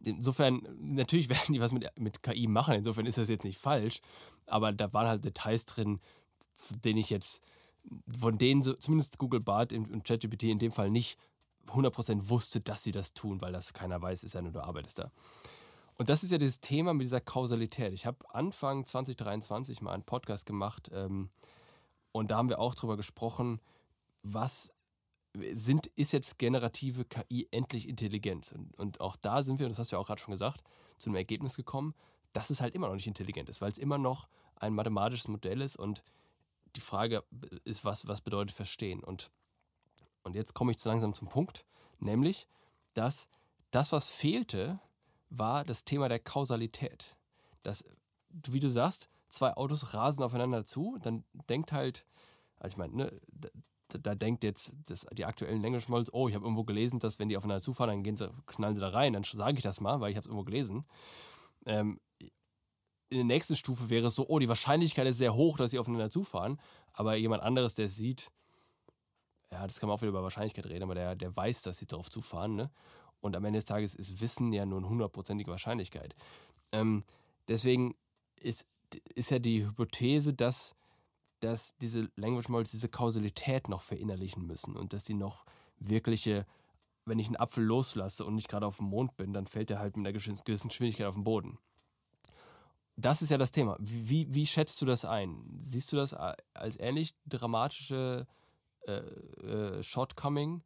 [0.00, 4.00] insofern, natürlich werden die was mit, mit KI machen, insofern ist das jetzt nicht falsch,
[4.46, 6.00] aber da waren halt Details drin,
[6.84, 7.42] den ich jetzt,
[8.06, 11.18] von denen so, zumindest Google Bart und ChatGPT in dem Fall nicht
[11.68, 14.98] 100% wusste, dass sie das tun, weil das keiner weiß, ist ja nur du arbeitest
[14.98, 15.10] da.
[16.02, 17.92] Und das ist ja dieses Thema mit dieser Kausalität.
[17.92, 21.30] Ich habe Anfang 2023 mal einen Podcast gemacht ähm,
[22.10, 23.60] und da haben wir auch drüber gesprochen,
[24.24, 24.72] was
[25.52, 28.50] sind, ist jetzt generative KI endlich Intelligenz?
[28.50, 30.64] Und, und auch da sind wir, und das hast du ja auch gerade schon gesagt,
[30.98, 31.94] zu einem Ergebnis gekommen,
[32.32, 35.60] dass es halt immer noch nicht intelligent ist, weil es immer noch ein mathematisches Modell
[35.60, 36.02] ist und
[36.74, 37.22] die Frage
[37.62, 39.04] ist, was, was bedeutet verstehen?
[39.04, 39.30] Und
[40.24, 41.64] und jetzt komme ich zu langsam zum Punkt,
[42.00, 42.48] nämlich,
[42.92, 43.28] dass
[43.70, 44.80] das, was fehlte,
[45.32, 47.16] war das Thema der Kausalität.
[47.62, 47.84] Das,
[48.28, 52.04] wie du sagst, zwei Autos rasen aufeinander zu, dann denkt halt,
[52.58, 53.20] also ich meine, ne,
[53.88, 57.18] da, da, denkt jetzt das, die aktuellen Language Models, oh, ich habe irgendwo gelesen, dass
[57.18, 59.80] wenn die aufeinander zufahren, dann gehen sie, knallen sie da rein, dann sage ich das
[59.80, 60.84] mal, weil ich habe es irgendwo gelesen.
[61.66, 62.00] Ähm,
[63.08, 65.78] in der nächsten Stufe wäre es so, oh, die Wahrscheinlichkeit ist sehr hoch, dass sie
[65.78, 66.58] aufeinander zufahren,
[66.92, 68.30] aber jemand anderes, der sieht,
[69.50, 71.86] ja, das kann man auch wieder über Wahrscheinlichkeit reden, aber der, der weiß, dass sie
[71.86, 72.56] darauf zufahren.
[72.56, 72.70] Ne?
[73.22, 76.14] Und am Ende des Tages ist Wissen ja nur eine hundertprozentige Wahrscheinlichkeit.
[76.72, 77.04] Ähm,
[77.48, 77.94] deswegen
[78.40, 78.66] ist,
[79.14, 80.74] ist ja die Hypothese, dass,
[81.40, 85.46] dass diese Language Models diese Kausalität noch verinnerlichen müssen und dass die noch
[85.78, 86.46] wirkliche,
[87.06, 89.78] wenn ich einen Apfel loslasse und nicht gerade auf dem Mond bin, dann fällt er
[89.78, 91.58] halt mit einer gewissen Geschwindigkeit auf den Boden.
[92.96, 93.76] Das ist ja das Thema.
[93.78, 95.60] Wie, wie schätzt du das ein?
[95.62, 98.26] Siehst du das als ähnlich dramatische
[98.86, 100.62] äh, äh, Shortcoming,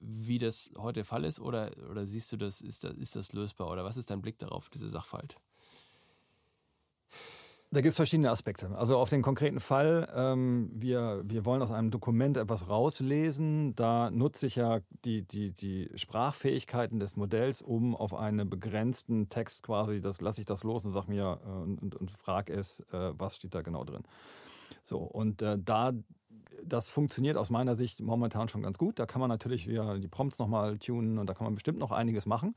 [0.00, 1.40] wie das heute der Fall ist?
[1.40, 3.70] Oder, oder siehst du das ist, das, ist das lösbar?
[3.70, 5.36] Oder was ist dein Blick darauf, diese Sachverhalt?
[7.72, 8.76] Da gibt es verschiedene Aspekte.
[8.76, 13.76] Also auf den konkreten Fall, ähm, wir, wir wollen aus einem Dokument etwas rauslesen.
[13.76, 19.62] Da nutze ich ja die, die, die Sprachfähigkeiten des Modells, um auf einen begrenzten Text
[19.62, 22.80] quasi, das lasse ich das los und sag mir äh, und, und, und frage es,
[22.92, 24.02] äh, was steht da genau drin.
[24.82, 25.92] So, und äh, da
[26.64, 28.98] das funktioniert aus meiner Sicht momentan schon ganz gut.
[28.98, 31.90] Da kann man natürlich wieder die Prompts nochmal tunen und da kann man bestimmt noch
[31.90, 32.54] einiges machen.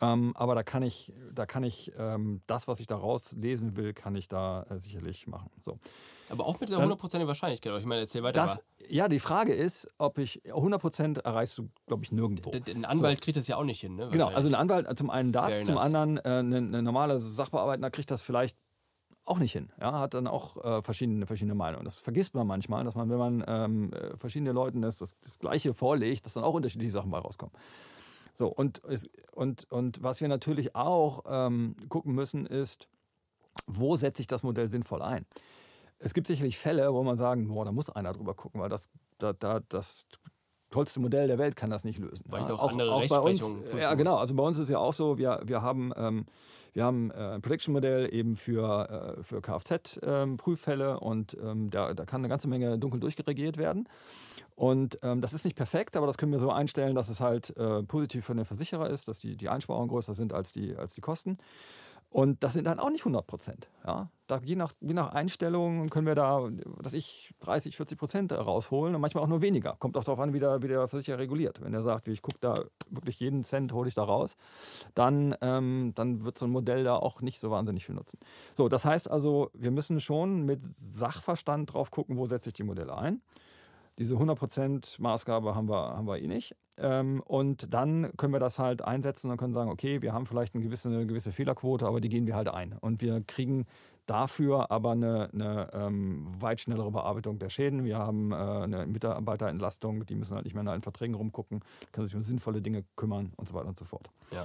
[0.00, 3.92] Ähm, aber da kann ich, da kann ich ähm, das, was ich da rauslesen will,
[3.94, 5.50] kann ich da äh, sicherlich machen.
[5.60, 5.78] So.
[6.30, 7.78] Aber auch mit der 100% ähm, Wahrscheinlichkeit.
[7.78, 8.40] Ich meine, erzähl weiter.
[8.40, 12.50] Das, ja, die Frage ist, ob ich 100% erreichst du, glaube ich, nirgendwo.
[12.50, 13.24] Ein Anwalt so.
[13.24, 13.94] kriegt das ja auch nicht hin.
[13.94, 14.08] Ne?
[14.10, 18.10] Genau, also ein Anwalt, zum einen das, zum anderen äh, ein, ein normaler Sachbearbeiter kriegt
[18.10, 18.58] das vielleicht
[19.24, 19.70] auch nicht hin.
[19.80, 21.84] Ja, hat dann auch äh, verschiedene, verschiedene Meinungen.
[21.84, 25.38] Das vergisst man manchmal, dass man, wenn man ähm, äh, verschiedene Leuten das, das, das,
[25.38, 27.54] Gleiche vorlegt, dass dann auch unterschiedliche Sachen bei rauskommen.
[28.34, 28.82] So, und,
[29.32, 32.88] und, und was wir natürlich auch ähm, gucken müssen, ist,
[33.66, 35.24] wo setze ich das Modell sinnvoll ein?
[35.98, 38.90] Es gibt sicherlich Fälle, wo man sagen, boah, da muss einer drüber gucken, weil das,
[39.18, 40.04] da, da, das
[40.74, 42.24] tollste Modell der Welt kann das nicht lösen.
[42.28, 43.54] Weil ja, auch, auch, andere auch bei uns.
[43.78, 44.16] Ja, genau.
[44.16, 46.26] Also bei uns ist ja auch so, wir, wir haben, ähm,
[46.72, 52.04] wir haben äh, ein Prediction-Modell eben für, äh, für Kfz-Prüffälle ähm, und ähm, da, da
[52.04, 53.88] kann eine ganze Menge dunkel durchgeregiert werden.
[54.56, 57.56] Und ähm, das ist nicht perfekt, aber das können wir so einstellen, dass es halt
[57.56, 60.94] äh, positiv für den Versicherer ist, dass die, die Einsparungen größer sind als die, als
[60.94, 61.38] die Kosten.
[62.14, 63.68] Und das sind dann auch nicht 100 Prozent.
[63.84, 64.08] Ja?
[64.28, 66.48] Da, je, nach, je nach Einstellung können wir da,
[66.80, 69.74] dass ich 30, 40 Prozent rausholen und manchmal auch nur weniger.
[69.80, 71.60] Kommt auch darauf an, wie der, wie der Versicherer reguliert.
[71.60, 74.36] Wenn er sagt, ich gucke da wirklich jeden Cent, hole ich da raus,
[74.94, 78.20] dann, ähm, dann wird so ein Modell da auch nicht so wahnsinnig viel nutzen.
[78.54, 82.62] So, das heißt also, wir müssen schon mit Sachverstand drauf gucken, wo setze ich die
[82.62, 83.22] Modelle ein.
[83.98, 86.56] Diese 100% Maßgabe haben wir, haben wir eh nicht.
[86.76, 90.54] Ähm, und dann können wir das halt einsetzen und können sagen, okay, wir haben vielleicht
[90.54, 92.76] eine gewisse, eine gewisse Fehlerquote, aber die gehen wir halt ein.
[92.80, 93.66] Und wir kriegen
[94.06, 97.84] dafür aber eine, eine ähm, weit schnellere Bearbeitung der Schäden.
[97.84, 101.60] Wir haben äh, eine Mitarbeiterentlastung, die müssen halt nicht mehr in allen Verträgen rumgucken,
[101.92, 104.10] können sich um sinnvolle Dinge kümmern und so weiter und so fort.
[104.32, 104.44] Ja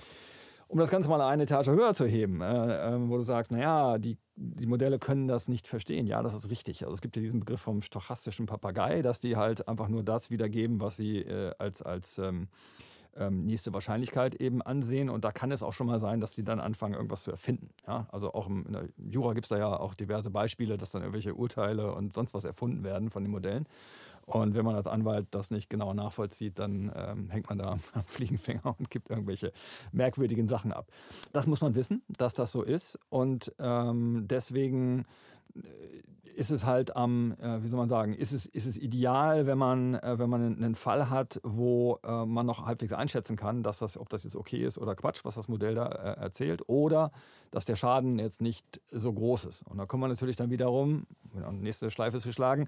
[0.70, 3.98] um das Ganze mal eine Etage höher zu heben, äh, äh, wo du sagst, naja,
[3.98, 6.06] die, die Modelle können das nicht verstehen.
[6.06, 6.84] Ja, das ist richtig.
[6.84, 10.30] Also es gibt ja diesen Begriff vom stochastischen Papagei, dass die halt einfach nur das
[10.30, 12.50] wiedergeben, was sie äh, als, als ähm,
[13.18, 15.10] ähm, nächste Wahrscheinlichkeit eben ansehen.
[15.10, 17.70] Und da kann es auch schon mal sein, dass die dann anfangen, irgendwas zu erfinden.
[17.88, 18.08] Ja?
[18.12, 21.02] Also auch im, in der Jura gibt es da ja auch diverse Beispiele, dass dann
[21.02, 23.66] irgendwelche Urteile und sonst was erfunden werden von den Modellen.
[24.30, 28.04] Und wenn man als Anwalt das nicht genau nachvollzieht, dann ähm, hängt man da am
[28.06, 29.52] Fliegenfänger und gibt irgendwelche
[29.92, 30.88] merkwürdigen Sachen ab.
[31.34, 33.00] Das muss man wissen, dass das so ist.
[33.10, 35.06] Und ähm, deswegen
[35.56, 35.62] äh,
[36.36, 39.58] ist es halt am, äh, wie soll man sagen, ist es, ist es ideal, wenn
[39.58, 43.80] man, äh, wenn man einen Fall hat, wo äh, man noch halbwegs einschätzen kann, dass
[43.80, 47.12] das, ob das jetzt okay ist oder Quatsch, was das Modell da äh, erzählt, oder
[47.52, 49.64] dass der Schaden jetzt nicht so groß ist.
[49.64, 51.08] Und da kommen wir natürlich dann wiederum,
[51.52, 52.68] nächste Schleife zu schlagen,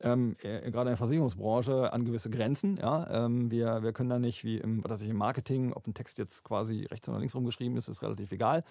[0.00, 2.76] ähm, äh, gerade in der Versicherungsbranche an gewisse Grenzen.
[2.76, 3.26] Ja?
[3.26, 6.18] Ähm, wir, wir können da nicht wie im, was ich, im Marketing, ob ein Text
[6.18, 8.64] jetzt quasi rechts oder links rumgeschrieben ist, ist relativ egal.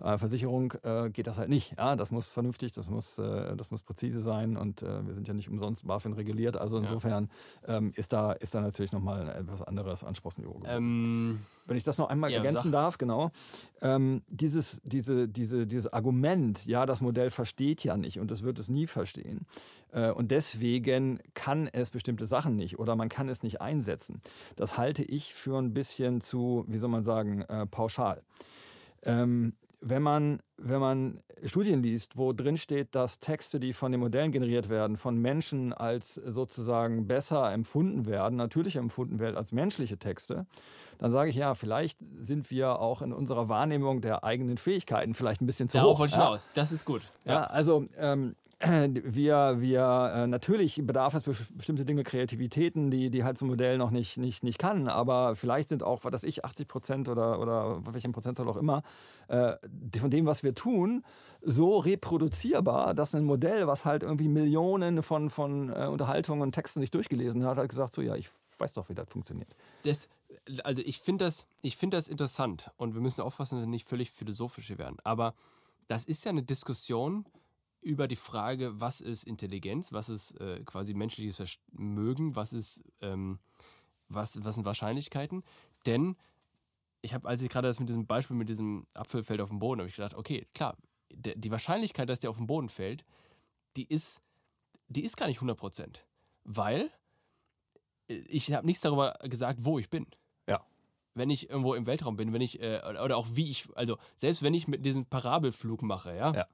[0.00, 0.74] Äh, Versicherung
[1.12, 1.76] geht das halt nicht.
[1.76, 1.96] Ja?
[1.96, 5.48] Das muss vernünftig, das muss, das muss präzise sein und äh, wir sind ja nicht
[5.48, 6.58] umsonst BaFin reguliert.
[6.58, 7.30] Also insofern
[7.66, 7.78] ja.
[7.78, 10.60] ähm, ist, da, ist da natürlich nochmal etwas anderes Anspruchsniveau.
[10.66, 12.72] Ähm, Wenn ich das noch einmal ja, ergänzen sag.
[12.72, 13.30] darf, genau.
[13.80, 18.58] Ähm, dieses, diese, diese, dieses Argument, ja, das Modell versteht ja nicht und es wird
[18.58, 19.46] es nie verstehen.
[19.92, 24.20] Äh, und deswegen kann es bestimmte Sachen nicht oder man kann es nicht einsetzen.
[24.54, 28.22] Das halte ich für ein bisschen zu, wie soll man sagen, äh, pauschal.
[29.02, 34.00] Ähm, wenn man, wenn man Studien liest, wo drin steht, dass Texte, die von den
[34.00, 39.98] Modellen generiert werden, von Menschen als sozusagen besser empfunden werden, natürlicher empfunden werden als menschliche
[39.98, 40.46] Texte,
[40.98, 45.40] dann sage ich ja, vielleicht sind wir auch in unserer Wahrnehmung der eigenen Fähigkeiten vielleicht
[45.40, 46.00] ein bisschen zu Darauf hoch.
[46.00, 46.38] Wollte ich ja?
[46.54, 47.02] Das ist gut.
[47.24, 53.22] Ja, ja also ähm, wir, wir äh, natürlich bedarf es bestimmte Dinge, Kreativitäten, die, die
[53.22, 56.24] halt so ein Modell noch nicht, nicht, nicht kann, aber vielleicht sind auch, was weiß
[56.24, 58.82] ich, 80 Prozent oder, oder welchen Prozentzahl auch immer,
[59.28, 59.54] äh,
[59.98, 61.04] von dem, was wir tun,
[61.40, 66.80] so reproduzierbar, dass ein Modell, was halt irgendwie Millionen von, von äh, Unterhaltungen und Texten
[66.80, 69.54] sich durchgelesen hat, hat gesagt, so ja, ich weiß doch, wie das funktioniert.
[69.84, 70.08] Das,
[70.64, 72.72] also ich finde das, find das interessant.
[72.76, 75.34] Und wir müssen aufpassen, dass wir nicht völlig philosophisch werden, aber
[75.86, 77.24] das ist ja eine Diskussion,
[77.88, 83.38] über die Frage, was ist Intelligenz, was ist äh, quasi menschliches Vermögen, was ist, ähm,
[84.08, 85.42] was, was sind Wahrscheinlichkeiten.
[85.86, 86.16] Denn
[87.00, 89.58] ich habe, als ich gerade das mit diesem Beispiel mit diesem Apfel fällt auf den
[89.58, 90.76] Boden, habe ich gedacht, okay, klar,
[91.10, 93.06] die Wahrscheinlichkeit, dass der auf den Boden fällt,
[93.76, 94.20] die ist,
[94.88, 96.00] die ist gar nicht 100%,
[96.44, 96.90] weil
[98.08, 100.06] äh, ich habe nichts darüber gesagt, wo ich bin.
[100.46, 100.62] Ja.
[101.14, 104.42] Wenn ich irgendwo im Weltraum bin, wenn ich, äh, oder auch wie ich, also selbst
[104.42, 106.46] wenn ich mit diesem Parabelflug mache, ja, ja.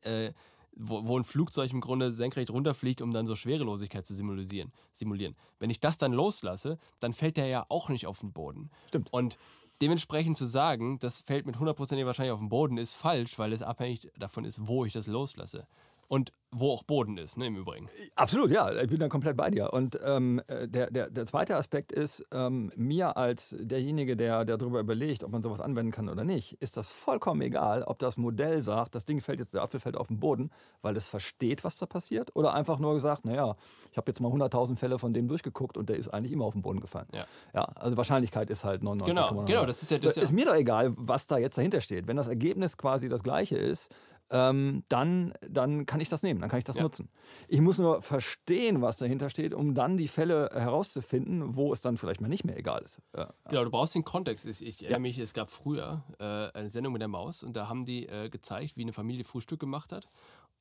[0.00, 0.32] Äh,
[0.74, 4.72] wo, wo, ein Flugzeug im Grunde senkrecht runterfliegt, um dann so Schwerelosigkeit zu simulieren.
[4.92, 5.36] simulieren.
[5.58, 8.70] Wenn ich das dann loslasse, dann fällt der ja auch nicht auf den Boden.
[8.88, 9.12] Stimmt.
[9.12, 9.36] Und
[9.80, 13.62] dementsprechend zu sagen, das fällt mit 100% wahrscheinlich auf den Boden, ist falsch, weil es
[13.62, 15.66] abhängig davon ist, wo ich das loslasse
[16.12, 17.88] und wo auch Boden ist, ne, im Übrigen.
[18.16, 19.72] Absolut, ja, ich bin da komplett bei dir.
[19.72, 24.58] Und ähm, äh, der, der, der zweite Aspekt ist, ähm, mir als derjenige, der, der
[24.58, 28.18] darüber überlegt, ob man sowas anwenden kann oder nicht, ist das vollkommen egal, ob das
[28.18, 30.50] Modell sagt, das Ding fällt jetzt, der Apfel fällt auf den Boden,
[30.82, 33.56] weil es versteht, was da passiert, oder einfach nur gesagt, naja,
[33.90, 36.52] ich habe jetzt mal 100.000 Fälle von dem durchgeguckt und der ist eigentlich immer auf
[36.52, 37.08] den Boden gefallen.
[37.14, 37.24] Ja.
[37.54, 39.14] ja also Wahrscheinlichkeit ist halt 99.
[39.14, 39.96] Genau, genau, das ist ja...
[39.96, 42.06] Das ist mir doch egal, was da jetzt dahinter steht.
[42.06, 43.90] Wenn das Ergebnis quasi das gleiche ist,
[44.32, 46.82] ähm, dann, dann kann ich das nehmen, dann kann ich das ja.
[46.82, 47.10] nutzen.
[47.48, 51.98] Ich muss nur verstehen, was dahinter steht, um dann die Fälle herauszufinden, wo es dann
[51.98, 53.00] vielleicht mal nicht mehr egal ist.
[53.14, 53.34] Ja.
[53.48, 54.46] Genau, du brauchst den Kontext.
[54.46, 56.24] Ich, ich erinnere mich, es gab früher äh,
[56.58, 59.60] eine Sendung mit der Maus und da haben die äh, gezeigt, wie eine Familie Frühstück
[59.60, 60.08] gemacht hat.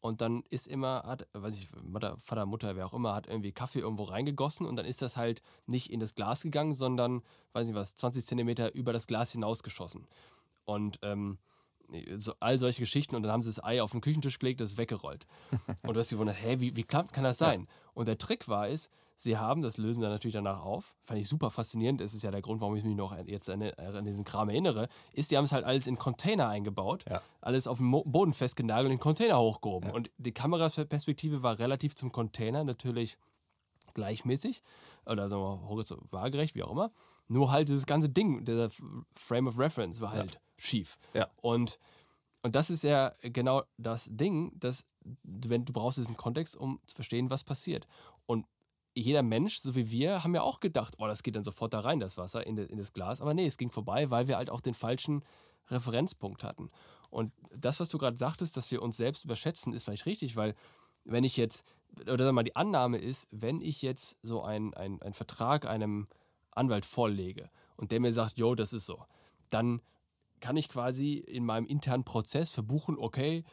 [0.02, 3.52] Und dann ist immer, hat, weiß ich, Mutter, Vater, Mutter, wer auch immer, hat irgendwie
[3.52, 7.22] Kaffee irgendwo reingegossen und dann ist das halt nicht in das Glas gegangen, sondern,
[7.54, 10.08] weiß nicht was, 20 Zentimeter über das Glas hinausgeschossen.
[10.66, 11.38] Und ähm,
[12.16, 14.72] so, all solche Geschichten und dann haben sie das Ei auf den Küchentisch gelegt, das
[14.72, 15.26] ist weggerollt.
[15.84, 17.68] und du hast gewundert, hä, wie, wie klappt, kann das sein?
[17.94, 21.28] Und der Trick war es, sie haben, das lösen sie natürlich danach auf, fand ich
[21.28, 24.24] super faszinierend, das ist ja der Grund, warum ich mich noch jetzt an, an diesen
[24.24, 27.22] Kram erinnere, ist, sie haben es halt alles in Container eingebaut, ja.
[27.42, 29.90] alles auf dem Boden festgenagelt und in Container hochgehoben.
[29.90, 29.96] Ja.
[29.96, 33.18] Und die Kameraperspektive war relativ zum Container natürlich
[33.94, 34.62] gleichmäßig
[35.06, 36.92] oder sagen wir horizontal waagerecht, wie auch immer.
[37.32, 38.70] Nur halt dieses ganze Ding, der
[39.16, 41.00] Frame of Reference war halt schief.
[41.14, 41.30] Ja.
[41.38, 41.80] Und,
[42.42, 44.86] und das ist ja genau das Ding, dass
[45.24, 47.88] wenn du brauchst diesen Kontext, um zu verstehen, was passiert.
[48.26, 48.46] Und
[48.94, 51.80] jeder Mensch, so wie wir, haben ja auch gedacht, oh, das geht dann sofort da
[51.80, 53.22] rein, das Wasser in, in das Glas.
[53.22, 55.24] Aber nee, es ging vorbei, weil wir halt auch den falschen
[55.70, 56.70] Referenzpunkt hatten.
[57.10, 60.54] Und das, was du gerade sagtest, dass wir uns selbst überschätzen, ist vielleicht richtig, weil
[61.06, 61.64] wenn ich jetzt,
[62.02, 66.10] oder sagen wir mal, die Annahme ist, wenn ich jetzt so einen ein Vertrag einem
[66.52, 69.06] Anwalt vorlege und der mir sagt, jo, das ist so,
[69.50, 69.82] dann
[70.40, 73.44] kann ich quasi in meinem internen Prozess verbuchen, okay,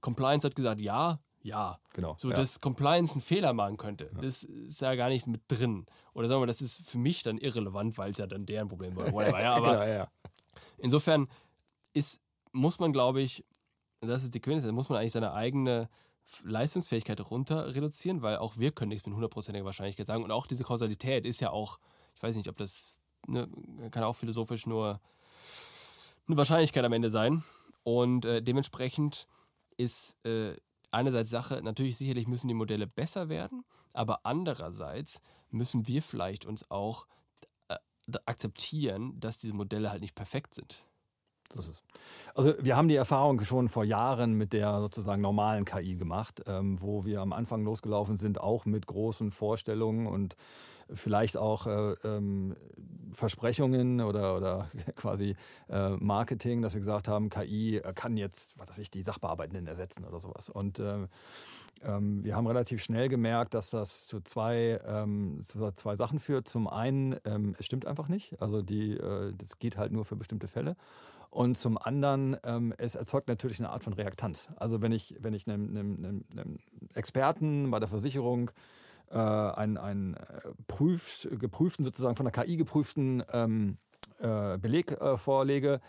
[0.00, 1.78] Compliance hat gesagt, ja, ja.
[1.92, 2.14] Genau.
[2.18, 2.36] So, ja.
[2.36, 4.20] dass Compliance einen Fehler machen könnte, ja.
[4.20, 5.86] das ist ja gar nicht mit drin.
[6.14, 8.96] Oder sagen wir, das ist für mich dann irrelevant, weil es ja dann deren Problem
[8.96, 9.12] war.
[9.12, 10.08] Whatever, ja, aber genau, ja.
[10.78, 11.28] insofern
[11.92, 12.20] ist,
[12.52, 13.44] muss man, glaube ich,
[14.00, 15.88] das ist die Quintessenz, muss man eigentlich seine eigene
[16.44, 20.22] Leistungsfähigkeit runter reduzieren, weil auch wir können nichts mit hundertprozentiger Wahrscheinlichkeit sagen.
[20.22, 21.78] Und auch diese Kausalität ist ja auch,
[22.18, 22.94] ich weiß nicht, ob das,
[23.28, 23.48] ne,
[23.92, 25.00] kann auch philosophisch nur
[26.26, 27.44] eine Wahrscheinlichkeit am Ende sein.
[27.84, 29.28] Und äh, dementsprechend
[29.76, 30.56] ist äh,
[30.90, 36.68] einerseits Sache, natürlich sicherlich müssen die Modelle besser werden, aber andererseits müssen wir vielleicht uns
[36.72, 37.06] auch
[37.68, 37.76] äh,
[38.26, 40.84] akzeptieren, dass diese Modelle halt nicht perfekt sind.
[41.50, 41.82] Das ist.
[42.34, 46.80] Also wir haben die Erfahrung schon vor Jahren mit der sozusagen normalen KI gemacht, ähm,
[46.80, 50.36] wo wir am Anfang losgelaufen sind, auch mit großen Vorstellungen und
[50.92, 52.56] vielleicht auch äh, ähm,
[53.12, 55.36] Versprechungen oder, oder quasi
[55.68, 60.04] äh, Marketing, dass wir gesagt haben, KI kann jetzt, was weiß ich, die Sachbearbeitenden ersetzen
[60.04, 60.50] oder sowas.
[60.50, 61.06] Und äh,
[61.82, 66.48] ähm, wir haben relativ schnell gemerkt, dass das zu zwei, ähm, zu zwei Sachen führt.
[66.48, 68.40] Zum einen, ähm, es stimmt einfach nicht.
[68.40, 70.76] Also die, äh, das geht halt nur für bestimmte Fälle.
[71.30, 74.50] Und zum anderen, ähm, es erzeugt natürlich eine Art von Reaktanz.
[74.56, 76.58] Also wenn ich, wenn ich einem, einem, einem
[76.94, 78.50] Experten bei der Versicherung
[79.10, 80.20] äh, einen, einen äh,
[80.66, 83.78] prüft, geprüften, sozusagen von der KI geprüften ähm,
[84.20, 85.80] äh, Beleg äh, vorlege,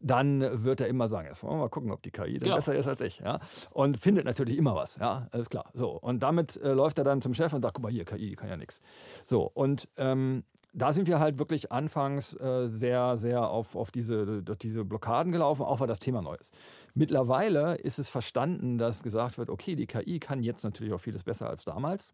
[0.00, 2.56] dann wird er immer sagen, jetzt wollen wir mal gucken, ob die KI genau.
[2.56, 3.18] besser ist als ich.
[3.18, 3.40] Ja?
[3.70, 5.70] Und findet natürlich immer was, ja, alles klar.
[5.74, 8.36] So, und damit äh, läuft er dann zum Chef und sagt, guck mal hier, KI
[8.36, 8.80] kann ja nichts.
[9.24, 14.42] So, und ähm, da sind wir halt wirklich anfangs äh, sehr, sehr auf, auf diese,
[14.42, 16.52] diese Blockaden gelaufen, auch weil das Thema neu ist.
[16.94, 21.22] Mittlerweile ist es verstanden, dass gesagt wird, okay, die KI kann jetzt natürlich auch vieles
[21.22, 22.12] besser als damals.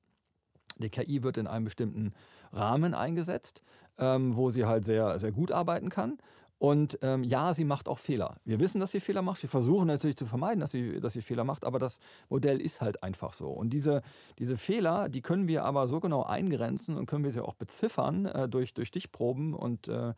[0.78, 2.12] Die KI wird in einem bestimmten
[2.52, 3.62] Rahmen eingesetzt,
[3.98, 6.18] ähm, wo sie halt sehr, sehr gut arbeiten kann.
[6.60, 8.36] Und ähm, ja, sie macht auch Fehler.
[8.44, 9.40] Wir wissen, dass sie Fehler macht.
[9.40, 12.82] Wir versuchen natürlich zu vermeiden, dass sie, dass sie Fehler macht, aber das Modell ist
[12.82, 13.48] halt einfach so.
[13.48, 14.02] Und diese,
[14.38, 18.26] diese Fehler, die können wir aber so genau eingrenzen und können wir sie auch beziffern
[18.26, 20.12] äh, durch, durch Stichproben und äh,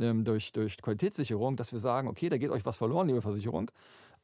[0.00, 3.70] ähm, durch, durch Qualitätssicherung, dass wir sagen, okay, da geht euch was verloren, liebe Versicherung.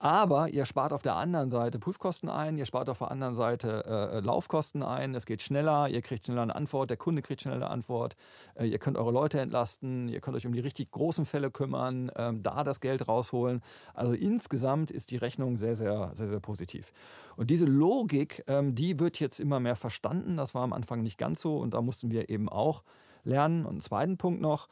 [0.03, 3.85] Aber ihr spart auf der anderen Seite Prüfkosten ein, ihr spart auf der anderen Seite
[3.87, 7.43] äh, äh, Laufkosten ein, es geht schneller, ihr kriegt schneller eine Antwort, der Kunde kriegt
[7.43, 8.17] schneller eine Antwort,
[8.55, 12.11] äh, ihr könnt eure Leute entlasten, ihr könnt euch um die richtig großen Fälle kümmern,
[12.17, 13.61] ähm, da das Geld rausholen.
[13.93, 16.95] Also insgesamt ist die Rechnung sehr, sehr, sehr, sehr positiv.
[17.37, 20.39] Und diese Logik, ähm, die wird jetzt immer mehr verstanden.
[20.39, 22.85] Das war am Anfang nicht ganz so und da mussten wir eben auch
[23.23, 23.67] lernen.
[23.67, 24.67] Und einen zweiten Punkt noch,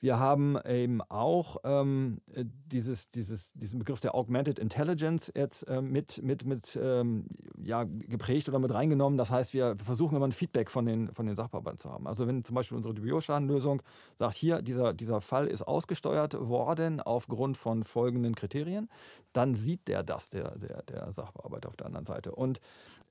[0.00, 6.22] wir haben eben auch ähm, dieses, dieses, diesen Begriff der Augmented Intelligence jetzt äh, mit,
[6.22, 7.26] mit, mit ähm,
[7.62, 9.18] ja, geprägt oder mit reingenommen.
[9.18, 12.06] Das heißt, wir versuchen immer ein Feedback von den, von den Sachbearbeitern zu haben.
[12.06, 13.82] Also wenn zum Beispiel unsere Bioschadenlösung
[14.14, 18.88] sagt, hier, dieser, dieser Fall ist ausgesteuert worden aufgrund von folgenden Kriterien,
[19.32, 22.32] dann sieht der das, der, der, der Sachbearbeiter auf der anderen Seite.
[22.34, 22.60] Und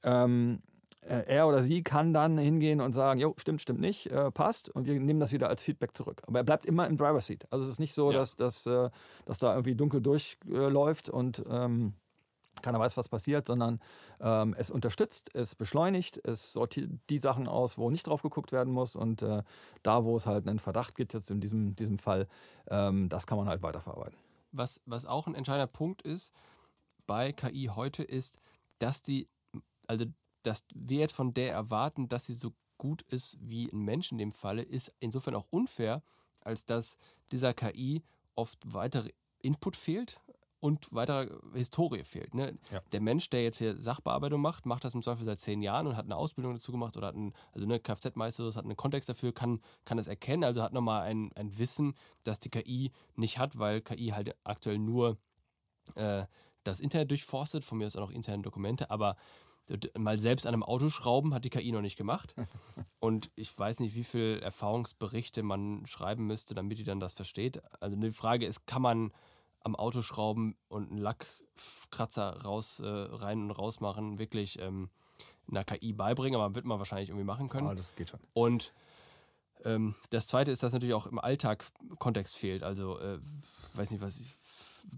[0.03, 4.31] ähm, äh, er oder sie kann dann hingehen und sagen, jo, stimmt, stimmt nicht, äh,
[4.31, 6.21] passt und wir nehmen das wieder als Feedback zurück.
[6.27, 7.45] Aber er bleibt immer im Driver Seat.
[7.51, 8.17] Also es ist nicht so, ja.
[8.17, 8.89] dass, dass, äh,
[9.25, 11.93] dass da irgendwie dunkel durchläuft und ähm,
[12.61, 13.79] keiner weiß, was passiert, sondern
[14.19, 18.73] ähm, es unterstützt, es beschleunigt, es sortiert die Sachen aus, wo nicht drauf geguckt werden
[18.73, 19.43] muss und äh,
[19.83, 22.27] da, wo es halt einen Verdacht gibt, jetzt in diesem, diesem Fall,
[22.69, 24.17] ähm, das kann man halt weiterverarbeiten.
[24.51, 26.33] Was, was auch ein entscheidender Punkt ist,
[27.05, 28.39] bei KI heute ist,
[28.79, 29.27] dass die,
[29.87, 30.05] also
[30.43, 34.17] dass wir jetzt von der erwarten, dass sie so gut ist wie ein Mensch in
[34.17, 36.03] dem Falle, ist insofern auch unfair,
[36.41, 36.97] als dass
[37.31, 38.03] dieser KI
[38.35, 40.21] oft weitere Input fehlt
[40.59, 42.33] und weitere Historie fehlt.
[42.33, 42.57] Ne?
[42.71, 42.81] Ja.
[42.91, 45.95] Der Mensch, der jetzt hier Sachbearbeitung macht, macht das im Zweifel seit zehn Jahren und
[45.95, 49.09] hat eine Ausbildung dazu gemacht oder hat einen, also ne, Kfz-Meister, das hat einen Kontext
[49.09, 53.37] dafür, kann, kann das erkennen, also hat nochmal ein, ein Wissen, das die KI nicht
[53.37, 55.17] hat, weil KI halt aktuell nur
[55.95, 56.25] äh,
[56.63, 59.15] das Internet durchforstet, von mir aus auch noch interne Dokumente, aber
[59.97, 62.35] mal selbst an einem Auto schrauben hat die KI noch nicht gemacht.
[62.99, 67.61] Und ich weiß nicht, wie viele Erfahrungsberichte man schreiben müsste, damit die dann das versteht.
[67.81, 69.11] Also die Frage ist, kann man
[69.61, 74.89] am Auto schrauben und einen Lackkratzer raus, äh, rein und raus machen, wirklich ähm,
[75.49, 77.67] einer KI beibringen, aber wird man wahrscheinlich irgendwie machen können.
[77.67, 78.19] Ah, das geht schon.
[78.33, 78.73] Und
[79.65, 81.65] ähm, das zweite ist, dass natürlich auch im Alltag
[81.99, 82.63] Kontext fehlt.
[82.63, 83.19] Also, äh,
[83.73, 84.33] weiß nicht, was ich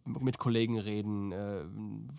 [0.06, 1.66] mit Kollegen reden, äh,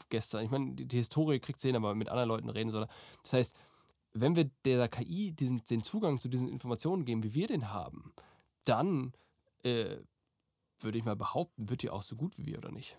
[0.09, 0.45] gestern.
[0.45, 2.87] Ich meine, die, die, Historie kriegt sehen, aber mit anderen Leuten reden soll.
[3.23, 3.57] Das heißt,
[4.13, 8.13] wenn wir der KI diesen, den Zugang zu diesen Informationen geben, wie wir den haben,
[8.65, 9.13] dann
[9.63, 9.97] äh,
[10.81, 12.99] würde ich mal behaupten, wird die auch so gut wie wir, oder nicht?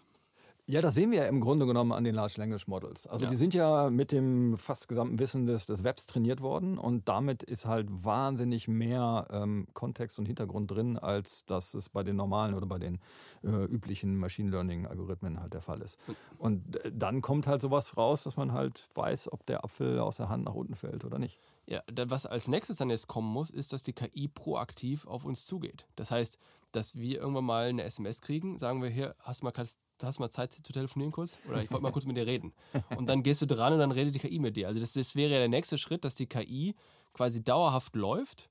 [0.68, 3.08] Ja, das sehen wir ja im Grunde genommen an den Large Language Models.
[3.08, 3.32] Also ja.
[3.32, 7.44] die sind ja mit dem fast gesamten Wissen des, des Webs trainiert worden und damit
[7.44, 12.54] ist halt wahnsinnig mehr ähm, Kontext und Hintergrund drin, als das es bei den normalen
[12.54, 13.00] oder bei den
[13.44, 15.98] äh, üblichen Machine Learning Algorithmen halt der Fall ist.
[16.38, 20.18] Und äh, dann kommt halt sowas raus, dass man halt weiß, ob der Apfel aus
[20.18, 21.38] der Hand nach unten fällt oder nicht.
[21.66, 25.46] Ja, was als nächstes dann jetzt kommen muss, ist, dass die KI proaktiv auf uns
[25.46, 25.86] zugeht.
[25.96, 26.38] Das heißt,
[26.72, 30.20] dass wir irgendwann mal eine SMS kriegen, sagen wir hier, hast du mal, kannst, hast
[30.20, 31.38] mal Zeit zu telefonieren kurz?
[31.48, 32.54] Oder ich wollte mal kurz mit dir reden.
[32.98, 34.68] Und dann gehst du dran und dann redet die KI mit dir.
[34.68, 36.76] Also das, das wäre ja der nächste Schritt, dass die KI
[37.14, 38.50] quasi dauerhaft läuft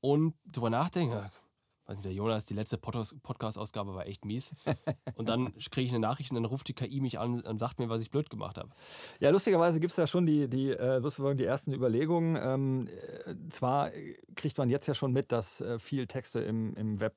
[0.00, 1.30] und drüber nachdenken,
[1.86, 4.54] weiß nicht, der Jonas, die letzte Podcast-Ausgabe war echt mies.
[5.16, 7.78] Und dann kriege ich eine Nachricht und dann ruft die KI mich an und sagt
[7.78, 8.70] mir, was ich blöd gemacht habe.
[9.20, 12.38] Ja, lustigerweise gibt es ja schon die, die, äh, sozusagen die ersten Überlegungen.
[12.40, 12.88] Ähm,
[13.26, 13.90] äh, zwar
[14.34, 17.14] kriegt man jetzt ja schon mit, dass äh, viel Texte im, im Web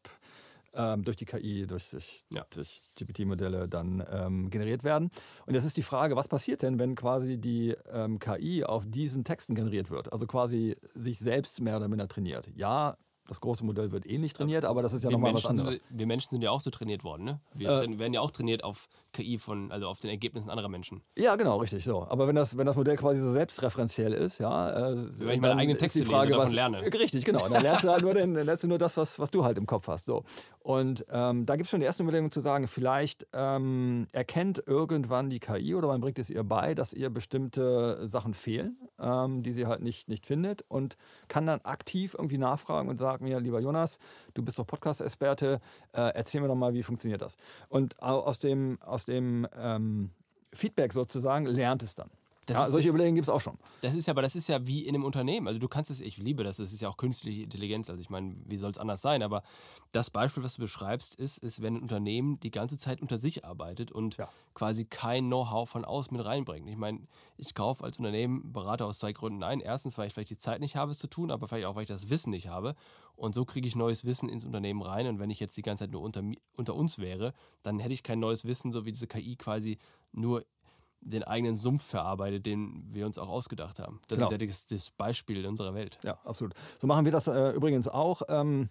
[0.74, 2.46] ähm, durch die KI, durch, durch, ja.
[2.52, 5.12] durch GPT-Modelle dann ähm, generiert werden.
[5.46, 9.24] Und jetzt ist die Frage, was passiert denn, wenn quasi die ähm, KI auf diesen
[9.24, 10.12] Texten generiert wird?
[10.14, 12.50] Also quasi sich selbst mehr oder minder trainiert.
[12.56, 15.82] Ja, das große Modell wird eh nicht trainiert, aber das ist ja nochmal was anderes.
[15.90, 17.40] Wir Menschen sind ja auch so trainiert worden, ne?
[17.54, 21.02] Wir äh, werden ja auch trainiert auf KI von, also auf den Ergebnissen anderer Menschen.
[21.18, 22.06] Ja, genau, richtig so.
[22.08, 25.56] Aber wenn das, wenn das Modell quasi so selbstreferenziell ist, ja, äh, wenn ich meine
[25.56, 26.82] eigenen Texte die Frage, lese, was, lerne.
[26.82, 27.48] Richtig, genau.
[27.48, 29.66] Dann lernst du halt nur, den, lernst du nur das, was, was du halt im
[29.66, 30.06] Kopf hast.
[30.06, 30.24] So.
[30.60, 35.30] Und ähm, da gibt es schon die erste Überlegung zu sagen, vielleicht ähm, erkennt irgendwann
[35.30, 39.52] die KI oder man bringt es ihr bei, dass ihr bestimmte Sachen fehlen, ähm, die
[39.52, 43.60] sie halt nicht, nicht findet und kann dann aktiv irgendwie nachfragen und sagen mir, lieber
[43.60, 44.00] Jonas,
[44.34, 45.60] du bist doch Podcast-Experte,
[45.94, 47.38] äh, erzähl mir doch mal, wie funktioniert das?
[47.70, 50.12] Und aus dem, aus dem ähm,
[50.54, 52.10] Feedback sozusagen lernt es dann.
[52.50, 53.58] Ja, solche Überlegungen gibt es auch schon.
[53.82, 55.48] Das ist ja, aber das ist ja wie in einem Unternehmen.
[55.48, 57.90] Also du kannst es, ich liebe das, das ist ja auch künstliche Intelligenz.
[57.90, 59.22] Also ich meine, wie soll es anders sein?
[59.22, 59.44] Aber
[59.92, 63.46] das Beispiel, was du beschreibst, ist, ist, wenn ein Unternehmen die ganze Zeit unter sich
[63.46, 64.30] arbeitet und ja.
[64.54, 66.68] quasi kein Know-how von außen mit reinbringt.
[66.70, 67.02] Ich meine,
[67.38, 69.60] ich kaufe als Unternehmen Berater aus zwei Gründen ein.
[69.60, 71.84] Erstens, weil ich vielleicht die Zeit nicht habe, es zu tun, aber vielleicht auch, weil
[71.84, 72.76] ich das Wissen nicht habe.
[73.16, 75.08] Und so kriege ich neues Wissen ins Unternehmen rein.
[75.08, 76.24] Und wenn ich jetzt die ganze Zeit nur unter,
[76.56, 77.34] unter uns wäre,
[77.64, 79.80] dann hätte ich kein neues Wissen, so wie diese KI quasi
[80.12, 80.46] nur
[81.02, 84.00] den eigenen Sumpf verarbeitet, den wir uns auch ausgedacht haben.
[84.08, 84.28] Das genau.
[84.28, 86.00] ist ja das, das, Beispiel unserer Welt.
[86.04, 86.54] Ja, absolut.
[86.80, 88.22] So machen wir das äh, übrigens auch.
[88.30, 88.70] Ähm,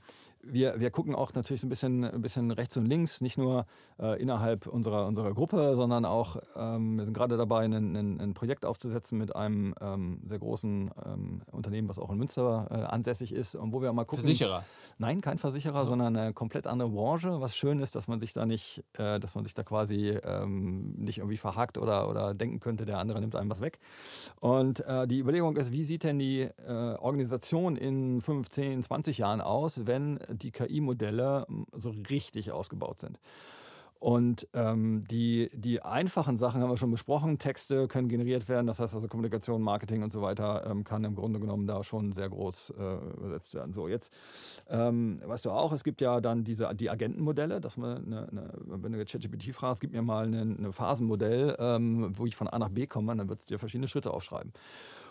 [0.53, 3.67] wir, wir gucken auch natürlich so ein bisschen, ein bisschen rechts und links, nicht nur
[3.99, 8.65] äh, innerhalb unserer, unserer Gruppe, sondern auch, ähm, wir sind gerade dabei, ein, ein, Projekt
[8.65, 13.55] aufzusetzen mit einem ähm, sehr großen ähm, Unternehmen, was auch in Münster äh, ansässig ist
[13.55, 14.25] und wo wir mal gucken.
[14.25, 14.65] Versicherer?
[14.99, 15.91] Nein, kein Versicherer, so.
[15.91, 17.41] sondern eine komplett andere Branche.
[17.41, 20.95] Was schön ist, dass man sich da nicht, äh, dass man sich da quasi ähm,
[20.97, 23.79] nicht irgendwie verhakt oder, oder denken könnte, der andere nimmt einem was weg.
[24.41, 29.41] Und äh, die Überlegung ist, wie sieht denn die äh, Organisation in 15, 20 Jahren
[29.41, 33.19] aus, wenn die KI-Modelle hm, so richtig ausgebaut sind.
[33.99, 37.39] Und ähm, die, die einfachen Sachen haben wir schon besprochen.
[37.39, 41.15] Texte können generiert werden, das heißt also Kommunikation, Marketing und so weiter ähm, kann im
[41.15, 42.83] Grunde genommen da schon sehr groß äh,
[43.17, 43.73] übersetzt werden.
[43.73, 44.13] So, jetzt
[44.69, 48.51] ähm, weißt du auch, es gibt ja dann diese, die Agentenmodelle, dass man, eine, eine,
[48.67, 52.59] wenn du jetzt ChatGPT fragst, gib mir mal ein Phasenmodell, ähm, wo ich von A
[52.59, 54.53] nach B komme, dann wird es dir verschiedene Schritte aufschreiben.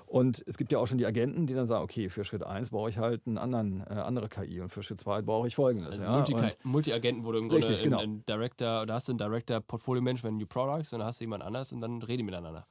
[0.07, 2.69] Und es gibt ja auch schon die Agenten, die dann sagen, okay, für Schritt 1
[2.69, 5.99] brauche ich halt eine anderen, äh, andere KI und für Schritt 2 brauche ich folgendes.
[5.99, 6.51] Also ja.
[6.63, 7.99] Multi-Agenten, wo du im Grunde richtig, genau.
[7.99, 11.23] ein, Director, da hast du einen Director Portfolio Management New Products und dann hast du
[11.23, 12.67] jemand anders und dann reden die miteinander.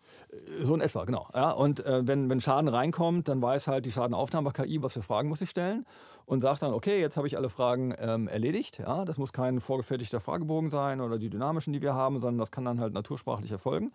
[0.63, 1.29] So in etwa, genau.
[1.35, 5.29] Ja, und äh, wenn, wenn Schaden reinkommt, dann weiß halt die Schadenaufnahme-KI, was für Fragen
[5.29, 5.85] muss ich stellen.
[6.27, 8.79] und sagt dann, okay, jetzt habe ich alle Fragen ähm, erledigt.
[8.79, 12.51] Ja, das muss kein vorgefertigter Fragebogen sein oder die dynamischen, die wir haben, sondern das
[12.51, 13.93] kann dann halt natursprachlich erfolgen.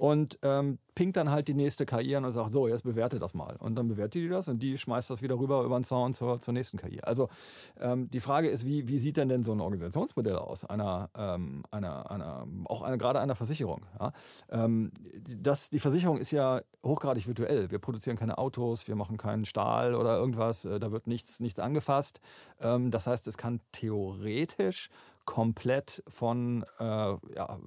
[0.00, 3.34] Und ähm, pinkt dann halt die nächste KI an und sagt, so, jetzt bewerte das
[3.34, 3.56] mal.
[3.56, 6.40] Und dann bewertet die das und die schmeißt das wieder rüber über den Zaun zur,
[6.40, 7.02] zur nächsten KI.
[7.02, 7.28] Also
[7.78, 10.64] ähm, die Frage ist, wie, wie sieht denn denn so ein Organisationsmodell aus?
[10.64, 13.84] Einer, ähm, einer, einer, auch eine, gerade einer Versicherung.
[13.98, 14.12] Ja?
[14.48, 14.90] Ähm,
[15.36, 17.70] das, die Versicherung ist ja hochgradig virtuell.
[17.70, 21.58] Wir produzieren keine Autos, wir machen keinen Stahl oder irgendwas, äh, da wird nichts, nichts
[21.58, 22.22] angefasst.
[22.58, 24.88] Ähm, das heißt, es kann theoretisch
[25.30, 27.58] komplett von, äh, ja,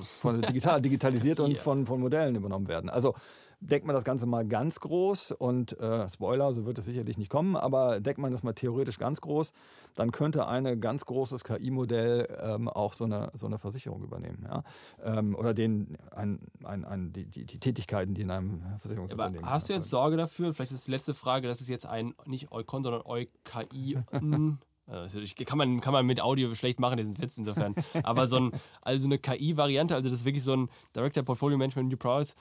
[0.00, 1.60] von digital, digitalisiert und yeah.
[1.60, 2.88] von, von Modellen übernommen werden.
[2.88, 3.14] Also
[3.60, 7.30] deckt man das Ganze mal ganz groß und äh, Spoiler, so wird es sicherlich nicht
[7.30, 9.52] kommen, aber deckt man das mal theoretisch ganz groß,
[9.96, 14.46] dann könnte ein ganz großes KI-Modell ähm, auch so eine, so eine Versicherung übernehmen.
[14.48, 14.62] Ja?
[15.04, 19.44] Ähm, oder den, ein, ein, ein, die, die, die, Tätigkeiten, die in einem Versicherungsunternehmen.
[19.44, 22.14] Aber hast du jetzt Sorge dafür, vielleicht ist die letzte Frage, dass es jetzt ein
[22.24, 23.98] nicht Eukon, sondern EuKI
[24.90, 27.74] Also ich, kann, man, kann man mit Audio schlecht machen, diesen Witz insofern.
[28.02, 31.90] Aber so ein, also eine KI-Variante, also das ist wirklich so ein Director Portfolio Management
[31.90, 32.34] New Products,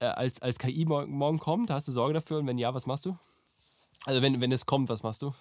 [0.00, 2.38] äh, als, als KI morgen kommt, hast du Sorge dafür?
[2.38, 3.16] Und wenn ja, was machst du?
[4.06, 5.32] Also wenn, wenn es kommt, was machst du?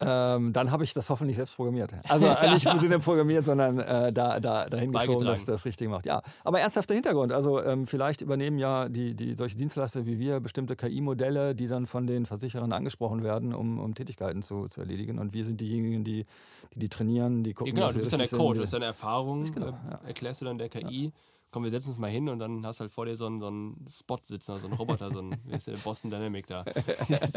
[0.00, 1.92] Ähm, dann habe ich das hoffentlich selbst programmiert.
[2.08, 5.88] Also äh, nicht im Sinne programmiert, sondern äh, da, da, dahin geschoben, dass das richtig
[5.88, 6.06] macht.
[6.06, 7.32] Ja, aber ernsthafter Hintergrund.
[7.32, 11.86] Also ähm, vielleicht übernehmen ja die, die solche Dienstleister wie wir bestimmte KI-Modelle, die dann
[11.86, 15.18] von den Versicherern angesprochen werden, um, um Tätigkeiten zu, zu erledigen.
[15.18, 16.26] Und wir sind diejenigen, die die,
[16.74, 17.74] die trainieren, die gucken.
[17.76, 20.00] Ja, genau, du bist dann der Coach, das ist deine Erfahrung, genau, äh, ja.
[20.06, 21.06] erklärst du dann der KI.
[21.06, 21.10] Ja
[21.54, 23.38] komm, wir setzen uns mal hin und dann hast du halt vor dir so einen,
[23.38, 26.64] so einen Spot sitzen, so einen Roboter, so ein, wie ist der, Boston Dynamic da.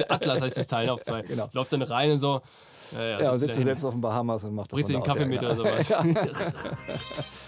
[0.09, 1.22] Atlas heißt das Teil auf zwei.
[1.22, 1.47] Genau.
[1.53, 2.41] Läuft dann rein und so.
[2.93, 4.93] Ja, ja, ja und sitzt du selbst auf den Bahamas und macht das Bringst du
[4.95, 5.93] den Kaffee mit oder sowas.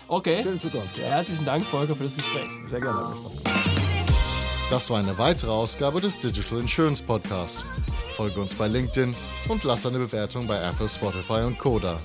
[0.07, 0.43] okay.
[0.43, 0.95] Schöne Zukunft.
[0.99, 1.05] Ja.
[1.05, 2.47] Herzlichen Dank, Volker, für das Gespräch.
[2.67, 3.15] Sehr gerne.
[4.70, 7.65] Das war eine weitere Ausgabe des Digital Insurance Podcast.
[8.15, 9.15] Folge uns bei LinkedIn
[9.47, 11.97] und lass eine Bewertung bei Apple, Spotify und Koda.